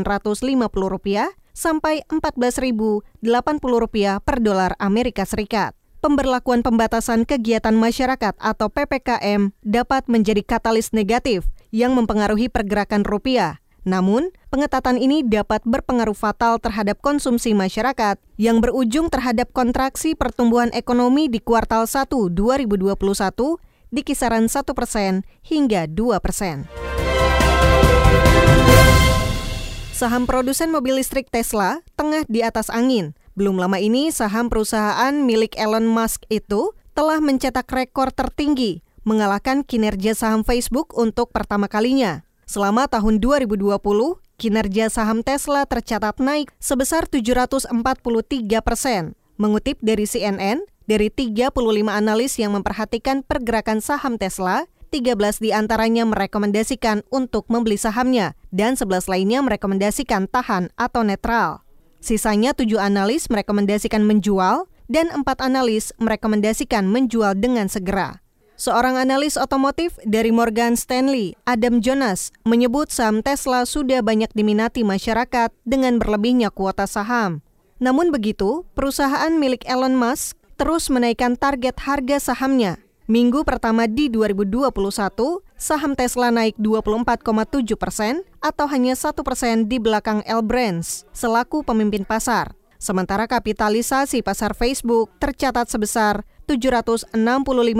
sampai 1.54 2.02
Rp14.080 2.10 4.20
per 4.20 4.36
dolar 4.42 4.76
Amerika 4.76 5.24
Serikat 5.24 5.79
pemberlakuan 6.00 6.64
pembatasan 6.64 7.28
kegiatan 7.28 7.76
masyarakat 7.76 8.34
atau 8.40 8.66
PPKM 8.72 9.52
dapat 9.60 10.08
menjadi 10.08 10.40
katalis 10.40 10.96
negatif 10.96 11.46
yang 11.70 11.94
mempengaruhi 11.94 12.48
pergerakan 12.48 13.04
rupiah. 13.06 13.60
Namun, 13.80 14.32
pengetatan 14.52 15.00
ini 15.00 15.24
dapat 15.24 15.64
berpengaruh 15.64 16.16
fatal 16.16 16.60
terhadap 16.60 17.00
konsumsi 17.00 17.56
masyarakat 17.56 18.20
yang 18.36 18.60
berujung 18.60 19.08
terhadap 19.08 19.48
kontraksi 19.56 20.12
pertumbuhan 20.12 20.68
ekonomi 20.76 21.32
di 21.32 21.40
kuartal 21.40 21.88
1 21.88 22.08
2021 22.36 22.92
di 23.88 24.00
kisaran 24.04 24.52
1 24.52 24.76
persen 24.76 25.24
hingga 25.44 25.88
2 25.88 26.20
persen. 26.20 26.68
Saham 29.96 30.24
produsen 30.24 30.72
mobil 30.72 30.96
listrik 30.96 31.28
Tesla 31.28 31.84
tengah 31.92 32.24
di 32.24 32.40
atas 32.40 32.72
angin 32.72 33.12
belum 33.38 33.62
lama 33.62 33.78
ini, 33.78 34.10
saham 34.10 34.50
perusahaan 34.50 35.14
milik 35.14 35.54
Elon 35.54 35.86
Musk 35.86 36.26
itu 36.28 36.74
telah 36.98 37.22
mencetak 37.22 37.70
rekor 37.70 38.10
tertinggi, 38.10 38.82
mengalahkan 39.06 39.62
kinerja 39.62 40.18
saham 40.18 40.42
Facebook 40.42 40.92
untuk 40.98 41.30
pertama 41.30 41.70
kalinya. 41.70 42.26
Selama 42.50 42.90
tahun 42.90 43.22
2020, 43.22 43.78
kinerja 44.34 44.90
saham 44.90 45.22
Tesla 45.22 45.62
tercatat 45.62 46.18
naik 46.18 46.50
sebesar 46.58 47.06
743 47.06 47.70
persen. 48.60 49.14
Mengutip 49.38 49.78
dari 49.80 50.04
CNN, 50.04 50.66
dari 50.90 51.08
35 51.08 51.54
analis 51.86 52.34
yang 52.36 52.52
memperhatikan 52.58 53.22
pergerakan 53.22 53.78
saham 53.78 54.18
Tesla, 54.18 54.66
13 54.90 55.38
di 55.38 55.54
antaranya 55.54 56.02
merekomendasikan 56.02 57.06
untuk 57.14 57.46
membeli 57.46 57.78
sahamnya 57.78 58.34
dan 58.50 58.74
11 58.74 59.06
lainnya 59.06 59.38
merekomendasikan 59.46 60.26
tahan 60.26 60.74
atau 60.74 61.06
netral. 61.06 61.62
Sisanya 62.00 62.56
tujuh 62.56 62.80
analis 62.80 63.28
merekomendasikan 63.28 64.00
menjual 64.02 64.64
dan 64.88 65.12
empat 65.12 65.44
analis 65.44 65.92
merekomendasikan 66.00 66.88
menjual 66.88 67.36
dengan 67.36 67.68
segera. 67.68 68.24
Seorang 68.60 69.00
analis 69.00 69.40
otomotif 69.40 69.96
dari 70.04 70.32
Morgan 70.32 70.76
Stanley, 70.76 71.32
Adam 71.48 71.80
Jonas, 71.80 72.28
menyebut 72.44 72.92
saham 72.92 73.24
Tesla 73.24 73.64
sudah 73.64 74.04
banyak 74.04 74.28
diminati 74.36 74.84
masyarakat 74.84 75.48
dengan 75.64 75.96
berlebihnya 75.96 76.52
kuota 76.52 76.84
saham. 76.84 77.40
Namun 77.80 78.12
begitu, 78.12 78.68
perusahaan 78.76 79.32
milik 79.32 79.64
Elon 79.64 79.96
Musk 79.96 80.36
terus 80.60 80.92
menaikkan 80.92 81.40
target 81.40 81.80
harga 81.80 82.20
sahamnya 82.20 82.76
Minggu 83.10 83.42
pertama 83.42 83.90
di 83.90 84.06
2021, 84.06 84.70
saham 85.60 85.92
Tesla 85.92 86.32
naik 86.32 86.56
24,7 86.56 87.76
persen 87.76 88.24
atau 88.40 88.64
hanya 88.72 88.96
satu 88.96 89.20
persen 89.20 89.68
di 89.68 89.76
belakang 89.76 90.24
L 90.24 90.40
Brands 90.40 91.04
selaku 91.12 91.60
pemimpin 91.60 92.08
pasar. 92.08 92.56
Sementara 92.80 93.28
kapitalisasi 93.28 94.24
pasar 94.24 94.56
Facebook 94.56 95.12
tercatat 95.20 95.68
sebesar 95.68 96.24
765 96.48 97.12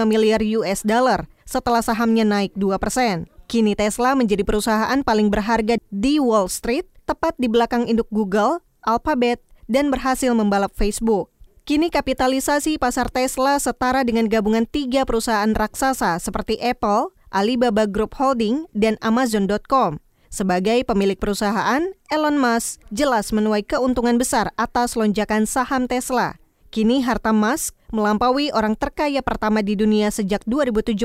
miliar 0.04 0.44
US 0.60 0.84
dollar 0.84 1.24
setelah 1.48 1.80
sahamnya 1.80 2.28
naik 2.28 2.52
2 2.52 2.76
persen. 2.76 3.24
Kini 3.48 3.72
Tesla 3.74 4.12
menjadi 4.14 4.44
perusahaan 4.44 5.00
paling 5.02 5.32
berharga 5.32 5.80
di 5.90 6.22
Wall 6.22 6.46
Street, 6.46 6.86
tepat 7.02 7.34
di 7.40 7.50
belakang 7.50 7.88
induk 7.88 8.06
Google, 8.12 8.62
Alphabet, 8.86 9.42
dan 9.66 9.90
berhasil 9.90 10.30
membalap 10.36 10.70
Facebook. 10.76 11.32
Kini 11.66 11.90
kapitalisasi 11.90 12.78
pasar 12.78 13.10
Tesla 13.10 13.58
setara 13.58 14.06
dengan 14.06 14.30
gabungan 14.30 14.68
tiga 14.70 15.02
perusahaan 15.02 15.50
raksasa 15.50 16.22
seperti 16.22 16.62
Apple, 16.62 17.10
Alibaba 17.30 17.86
Group 17.86 18.18
Holding, 18.18 18.68
dan 18.76 18.98
Amazon.com. 19.00 20.02
Sebagai 20.30 20.86
pemilik 20.86 21.18
perusahaan, 21.18 21.90
Elon 22.06 22.38
Musk 22.38 22.78
jelas 22.94 23.34
menuai 23.34 23.66
keuntungan 23.66 24.14
besar 24.14 24.54
atas 24.54 24.94
lonjakan 24.94 25.42
saham 25.42 25.90
Tesla. 25.90 26.38
Kini 26.70 27.02
harta 27.02 27.34
Musk 27.34 27.74
melampaui 27.90 28.54
orang 28.54 28.78
terkaya 28.78 29.26
pertama 29.26 29.58
di 29.58 29.74
dunia 29.74 30.14
sejak 30.14 30.46
2017 30.46 31.02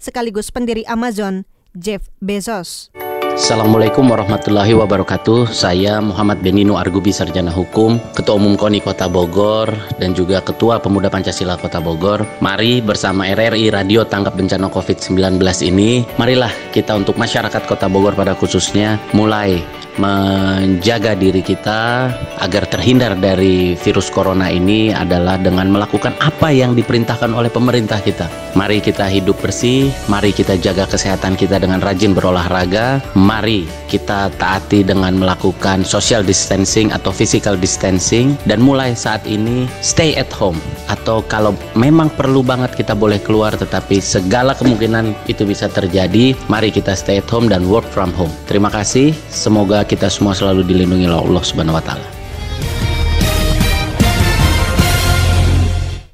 sekaligus 0.00 0.48
pendiri 0.48 0.88
Amazon, 0.88 1.44
Jeff 1.76 2.08
Bezos. 2.24 2.88
Assalamualaikum 3.32 4.12
warahmatullahi 4.12 4.76
wabarakatuh. 4.76 5.48
Saya 5.56 6.04
Muhammad 6.04 6.44
Beninu 6.44 6.76
Argubi 6.76 7.16
Sarjana 7.16 7.48
Hukum, 7.48 7.96
Ketua 8.12 8.36
Umum 8.36 8.60
KONI 8.60 8.84
Kota 8.84 9.08
Bogor 9.08 9.72
dan 9.96 10.12
juga 10.12 10.44
Ketua 10.44 10.76
Pemuda 10.84 11.08
Pancasila 11.08 11.56
Kota 11.56 11.80
Bogor. 11.80 12.28
Mari 12.44 12.84
bersama 12.84 13.24
RRI 13.32 13.72
Radio 13.72 14.04
Tanggap 14.04 14.36
Bencana 14.36 14.68
COVID-19 14.68 15.40
ini, 15.64 16.04
marilah 16.20 16.52
kita 16.76 16.92
untuk 16.92 17.16
masyarakat 17.16 17.64
Kota 17.64 17.88
Bogor 17.88 18.12
pada 18.12 18.36
khususnya 18.36 19.00
mulai 19.16 19.64
menjaga 20.00 21.12
diri 21.12 21.44
kita 21.44 22.08
agar 22.40 22.64
terhindar 22.68 23.18
dari 23.18 23.76
virus 23.76 24.08
corona 24.08 24.48
ini 24.48 24.94
adalah 24.94 25.36
dengan 25.36 25.68
melakukan 25.68 26.16
apa 26.22 26.48
yang 26.48 26.72
diperintahkan 26.72 27.32
oleh 27.32 27.52
pemerintah 27.52 28.00
kita. 28.00 28.26
Mari 28.56 28.84
kita 28.84 29.08
hidup 29.08 29.40
bersih, 29.40 29.88
mari 30.08 30.32
kita 30.32 30.56
jaga 30.60 30.84
kesehatan 30.84 31.36
kita 31.36 31.56
dengan 31.60 31.80
rajin 31.80 32.12
berolahraga, 32.12 33.00
mari 33.16 33.64
kita 33.88 34.32
taati 34.40 34.84
dengan 34.84 35.16
melakukan 35.20 35.84
social 35.84 36.24
distancing 36.24 36.88
atau 36.92 37.12
physical 37.12 37.56
distancing 37.56 38.36
dan 38.48 38.60
mulai 38.64 38.96
saat 38.96 39.24
ini 39.28 39.68
stay 39.84 40.16
at 40.16 40.28
home 40.32 40.56
atau 40.88 41.20
kalau 41.28 41.52
memang 41.76 42.08
perlu 42.12 42.40
banget 42.40 42.72
kita 42.72 42.96
boleh 42.96 43.20
keluar 43.20 43.52
tetapi 43.52 44.00
segala 44.00 44.56
kemungkinan 44.56 45.12
itu 45.28 45.44
bisa 45.44 45.68
terjadi, 45.68 46.32
mari 46.48 46.72
kita 46.72 46.96
stay 46.96 47.20
at 47.20 47.28
home 47.28 47.48
dan 47.48 47.68
work 47.68 47.84
from 47.92 48.12
home. 48.16 48.32
Terima 48.48 48.72
kasih, 48.72 49.12
semoga 49.28 49.81
kita 49.84 50.08
semua 50.08 50.32
selalu 50.32 50.66
dilindungi 50.66 51.06
oleh 51.06 51.20
Allah 51.20 51.42
Subhanahu 51.44 51.78
wa 51.78 51.84
taala. 51.84 52.08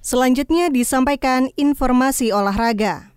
Selanjutnya 0.04 0.72
disampaikan 0.72 1.52
informasi 1.60 2.32
olahraga. 2.32 3.12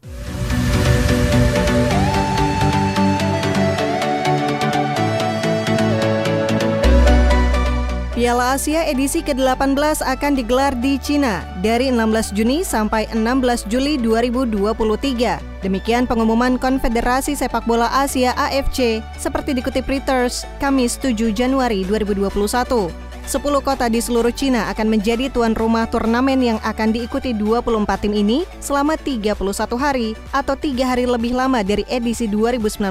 Piala 8.22 8.54
Asia 8.54 8.86
edisi 8.86 9.26
ke-18 9.26 10.06
akan 10.06 10.32
digelar 10.38 10.78
di 10.78 11.02
Cina 11.02 11.42
dari 11.66 11.90
16 11.90 12.38
Juni 12.38 12.62
sampai 12.62 13.10
16 13.10 13.66
Juli 13.66 13.98
2023. 13.98 15.51
Demikian 15.62 16.10
pengumuman 16.10 16.58
Konfederasi 16.58 17.38
Sepak 17.38 17.70
Bola 17.70 17.86
Asia 17.94 18.34
AFC 18.34 19.06
seperti 19.22 19.54
dikutip 19.54 19.86
Reuters 19.86 20.42
Kamis 20.58 20.98
7 20.98 21.30
Januari 21.30 21.86
2021. 21.86 22.90
10 23.22 23.38
kota 23.62 23.86
di 23.86 24.02
seluruh 24.02 24.34
Cina 24.34 24.66
akan 24.74 24.90
menjadi 24.90 25.30
tuan 25.30 25.54
rumah 25.54 25.86
turnamen 25.86 26.42
yang 26.42 26.58
akan 26.66 26.90
diikuti 26.90 27.38
24 27.38 27.86
tim 28.02 28.18
ini 28.18 28.50
selama 28.58 28.98
31 28.98 29.38
hari 29.78 30.18
atau 30.34 30.58
tiga 30.58 30.90
hari 30.90 31.06
lebih 31.06 31.38
lama 31.38 31.62
dari 31.62 31.86
edisi 31.86 32.26
2019 32.26 32.82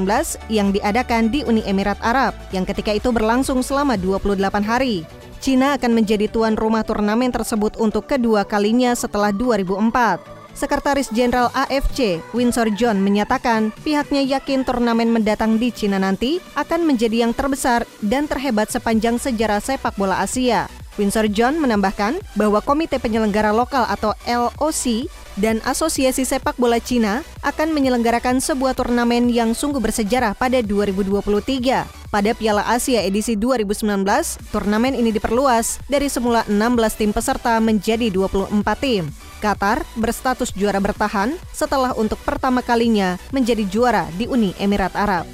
yang 0.47 0.71
diadakan 0.71 1.35
di 1.35 1.43
Uni 1.43 1.67
Emirat 1.67 1.99
Arab 1.99 2.39
yang 2.55 2.63
ketika 2.63 2.95
itu 2.95 3.11
berlangsung 3.11 3.67
selama 3.67 3.99
28 3.99 4.63
hari. 4.63 5.03
Cina 5.43 5.75
akan 5.75 5.99
menjadi 5.99 6.31
tuan 6.31 6.55
rumah 6.55 6.87
turnamen 6.87 7.35
tersebut 7.35 7.75
untuk 7.83 8.07
kedua 8.07 8.47
kalinya 8.47 8.95
setelah 8.95 9.35
2004. 9.35 10.40
Sekretaris 10.61 11.09
Jenderal 11.09 11.49
AFC, 11.57 12.21
Winsor 12.37 12.69
John, 12.77 13.01
menyatakan 13.01 13.73
pihaknya 13.81 14.21
yakin 14.21 14.61
turnamen 14.61 15.09
mendatang 15.09 15.57
di 15.57 15.73
Cina 15.73 15.97
nanti 15.97 16.37
akan 16.53 16.85
menjadi 16.85 17.25
yang 17.25 17.33
terbesar 17.33 17.89
dan 18.05 18.29
terhebat 18.29 18.69
sepanjang 18.69 19.17
sejarah 19.17 19.65
sepak 19.65 19.97
bola 19.97 20.21
Asia. 20.21 20.69
Winsor 21.01 21.33
John 21.33 21.57
menambahkan 21.65 22.21
bahwa 22.37 22.61
Komite 22.61 23.01
Penyelenggara 23.01 23.57
Lokal 23.57 23.89
atau 23.89 24.13
LOC 24.29 25.09
dan 25.41 25.65
Asosiasi 25.65 26.29
Sepak 26.29 26.61
Bola 26.61 26.77
Cina 26.77 27.25
akan 27.41 27.73
menyelenggarakan 27.73 28.45
sebuah 28.45 28.77
turnamen 28.77 29.33
yang 29.33 29.57
sungguh 29.57 29.81
bersejarah 29.81 30.37
pada 30.37 30.61
2023. 30.61 31.89
Pada 32.13 32.31
Piala 32.37 32.69
Asia 32.69 33.01
edisi 33.01 33.33
2019, 33.33 33.87
turnamen 34.53 34.93
ini 34.93 35.09
diperluas 35.09 35.81
dari 35.89 36.13
semula 36.13 36.45
16 36.45 37.01
tim 37.01 37.17
peserta 37.17 37.57
menjadi 37.65 38.13
24 38.13 38.53
tim. 38.77 39.30
Qatar 39.41 39.89
berstatus 39.97 40.53
juara 40.53 40.79
bertahan 40.79 41.33
setelah 41.51 41.97
untuk 41.97 42.21
pertama 42.23 42.61
kalinya 42.61 43.17
menjadi 43.33 43.65
juara 43.65 44.05
di 44.21 44.29
Uni 44.29 44.53
Emirat 44.61 44.93
Arab. 44.93 45.25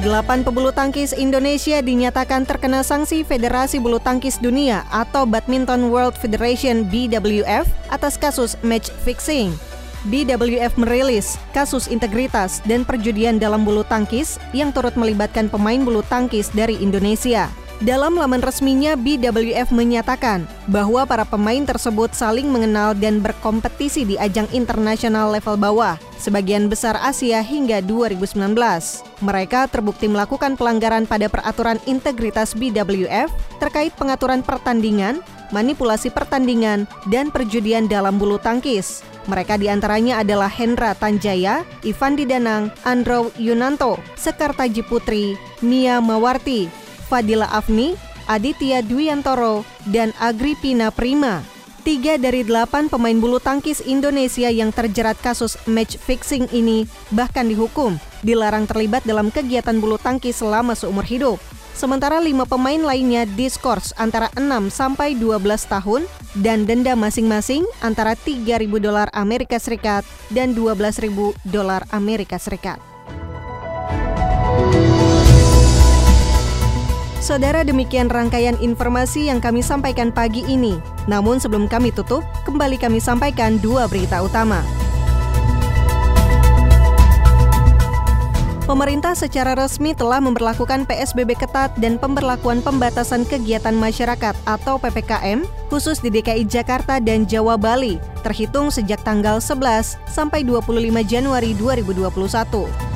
Delapan 0.00 0.40
pebulu 0.40 0.72
tangkis 0.72 1.12
Indonesia 1.12 1.84
dinyatakan 1.84 2.48
terkena 2.48 2.80
sanksi 2.80 3.20
Federasi 3.20 3.84
Bulu 3.84 4.00
Tangkis 4.00 4.40
Dunia 4.40 4.88
atau 4.88 5.28
Badminton 5.28 5.92
World 5.92 6.16
Federation 6.16 6.88
BWF 6.88 7.68
atas 7.92 8.16
kasus 8.16 8.56
match 8.64 8.88
fixing. 9.04 9.52
BWF 10.08 10.80
merilis 10.80 11.36
kasus 11.52 11.84
integritas 11.92 12.64
dan 12.64 12.88
perjudian 12.88 13.36
dalam 13.36 13.60
bulu 13.60 13.84
tangkis 13.84 14.40
yang 14.56 14.72
turut 14.72 14.96
melibatkan 14.96 15.52
pemain 15.52 15.84
bulu 15.84 16.00
tangkis 16.08 16.48
dari 16.56 16.80
Indonesia. 16.80 17.52
Dalam 17.80 18.12
laman 18.12 18.44
resminya, 18.44 18.92
BWF 18.92 19.72
menyatakan 19.72 20.44
bahwa 20.68 21.08
para 21.08 21.24
pemain 21.24 21.64
tersebut 21.64 22.12
saling 22.12 22.44
mengenal 22.52 22.92
dan 22.92 23.24
berkompetisi 23.24 24.04
di 24.04 24.20
ajang 24.20 24.44
internasional 24.52 25.32
level 25.32 25.56
bawah, 25.56 25.96
sebagian 26.20 26.68
besar 26.68 27.00
Asia 27.00 27.40
hingga 27.40 27.80
2019. 27.80 28.36
Mereka 29.24 29.72
terbukti 29.72 30.12
melakukan 30.12 30.60
pelanggaran 30.60 31.08
pada 31.08 31.32
peraturan 31.32 31.80
integritas 31.88 32.52
BWF 32.52 33.32
terkait 33.56 33.96
pengaturan 33.96 34.44
pertandingan, 34.44 35.24
manipulasi 35.48 36.12
pertandingan, 36.12 36.84
dan 37.08 37.32
perjudian 37.32 37.88
dalam 37.88 38.20
bulu 38.20 38.36
tangkis. 38.36 39.00
Mereka 39.24 39.56
di 39.56 39.72
antaranya 39.72 40.20
adalah 40.20 40.52
Hendra 40.52 40.92
Tanjaya, 40.92 41.64
Ivan 41.80 42.12
Didanang, 42.12 42.76
Andro 42.84 43.32
Yunanto, 43.40 43.96
Sekartaji 44.20 44.84
Putri, 44.84 45.40
Nia 45.64 46.04
Mawarti, 46.04 46.89
Fadila 47.10 47.50
Afni, 47.50 47.98
Aditya 48.30 48.86
Dwiantoro, 48.86 49.66
dan 49.90 50.14
Agripina 50.22 50.94
Prima. 50.94 51.42
Tiga 51.82 52.14
dari 52.20 52.46
delapan 52.46 52.86
pemain 52.86 53.16
bulu 53.18 53.42
tangkis 53.42 53.82
Indonesia 53.82 54.46
yang 54.46 54.70
terjerat 54.70 55.18
kasus 55.18 55.58
match 55.66 55.98
fixing 55.98 56.46
ini 56.54 56.86
bahkan 57.10 57.50
dihukum, 57.50 57.98
dilarang 58.22 58.70
terlibat 58.70 59.02
dalam 59.02 59.34
kegiatan 59.34 59.74
bulu 59.82 59.98
tangkis 59.98 60.38
selama 60.38 60.78
seumur 60.78 61.02
hidup. 61.02 61.42
Sementara 61.72 62.20
lima 62.20 62.44
pemain 62.44 62.76
lainnya 62.76 63.24
diskors 63.24 63.96
antara 63.96 64.28
6 64.36 64.68
sampai 64.68 65.16
12 65.16 65.40
tahun 65.64 66.04
dan 66.44 66.68
denda 66.68 66.92
masing-masing 66.92 67.64
antara 67.80 68.12
3.000 68.12 68.68
dolar 68.76 69.08
Amerika 69.16 69.56
Serikat 69.56 70.04
dan 70.28 70.52
12.000 70.52 71.08
dolar 71.48 71.88
Amerika 71.88 72.36
Serikat. 72.36 72.76
Saudara 77.30 77.62
demikian 77.62 78.10
rangkaian 78.10 78.58
informasi 78.58 79.30
yang 79.30 79.38
kami 79.38 79.62
sampaikan 79.62 80.10
pagi 80.10 80.42
ini. 80.50 80.82
Namun 81.06 81.38
sebelum 81.38 81.70
kami 81.70 81.94
tutup, 81.94 82.26
kembali 82.42 82.74
kami 82.74 82.98
sampaikan 82.98 83.54
dua 83.62 83.86
berita 83.86 84.18
utama. 84.18 84.66
Pemerintah 88.66 89.14
secara 89.14 89.54
resmi 89.54 89.94
telah 89.94 90.18
memperlakukan 90.18 90.90
PSBB 90.90 91.38
ketat 91.38 91.70
dan 91.78 92.02
pemberlakuan 92.02 92.66
pembatasan 92.66 93.22
kegiatan 93.22 93.78
masyarakat 93.78 94.34
atau 94.42 94.82
PPKM 94.82 95.46
khusus 95.70 96.02
di 96.02 96.10
DKI 96.10 96.50
Jakarta 96.50 96.98
dan 96.98 97.30
Jawa 97.30 97.54
Bali 97.54 98.02
terhitung 98.26 98.74
sejak 98.74 99.06
tanggal 99.06 99.38
11 99.38 100.02
sampai 100.10 100.42
25 100.42 100.66
Januari 101.06 101.54
2021. 101.54 102.89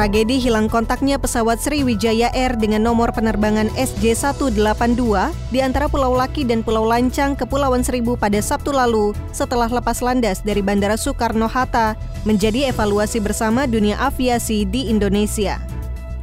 Tragedi 0.00 0.40
hilang 0.40 0.72
kontaknya 0.72 1.20
pesawat 1.20 1.60
Sriwijaya 1.60 2.32
Air 2.32 2.56
dengan 2.56 2.88
nomor 2.88 3.12
penerbangan 3.12 3.68
SJ182 3.76 5.04
di 5.52 5.60
antara 5.60 5.92
Pulau 5.92 6.16
Laki 6.16 6.48
dan 6.48 6.64
Pulau 6.64 6.88
Lancang, 6.88 7.36
Kepulauan 7.36 7.84
Seribu 7.84 8.16
pada 8.16 8.40
Sabtu 8.40 8.72
lalu 8.72 9.12
setelah 9.36 9.68
lepas 9.68 10.00
landas 10.00 10.40
dari 10.40 10.64
Bandara 10.64 10.96
Soekarno-Hatta 10.96 12.00
menjadi 12.24 12.72
evaluasi 12.72 13.20
bersama 13.20 13.68
dunia 13.68 14.00
aviasi 14.00 14.64
di 14.64 14.88
Indonesia. 14.88 15.60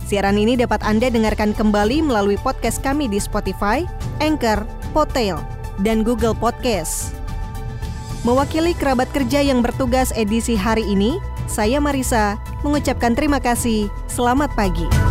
Siaran 0.09 0.41
ini 0.41 0.57
dapat 0.57 0.81
Anda 0.81 1.13
dengarkan 1.13 1.53
kembali 1.53 2.01
melalui 2.01 2.41
podcast 2.41 2.81
kami 2.81 3.05
di 3.05 3.21
Spotify, 3.21 3.85
Anchor, 4.17 4.65
Potail, 4.89 5.37
dan 5.85 6.01
Google 6.01 6.33
Podcast. 6.33 7.13
Mewakili 8.25 8.73
kerabat 8.73 9.13
kerja 9.13 9.45
yang 9.45 9.61
bertugas 9.61 10.09
edisi 10.17 10.57
hari 10.57 10.81
ini, 10.81 11.21
saya 11.45 11.77
Marisa 11.77 12.41
mengucapkan 12.61 13.13
terima 13.13 13.37
kasih. 13.41 13.89
Selamat 14.07 14.53
pagi. 14.53 15.06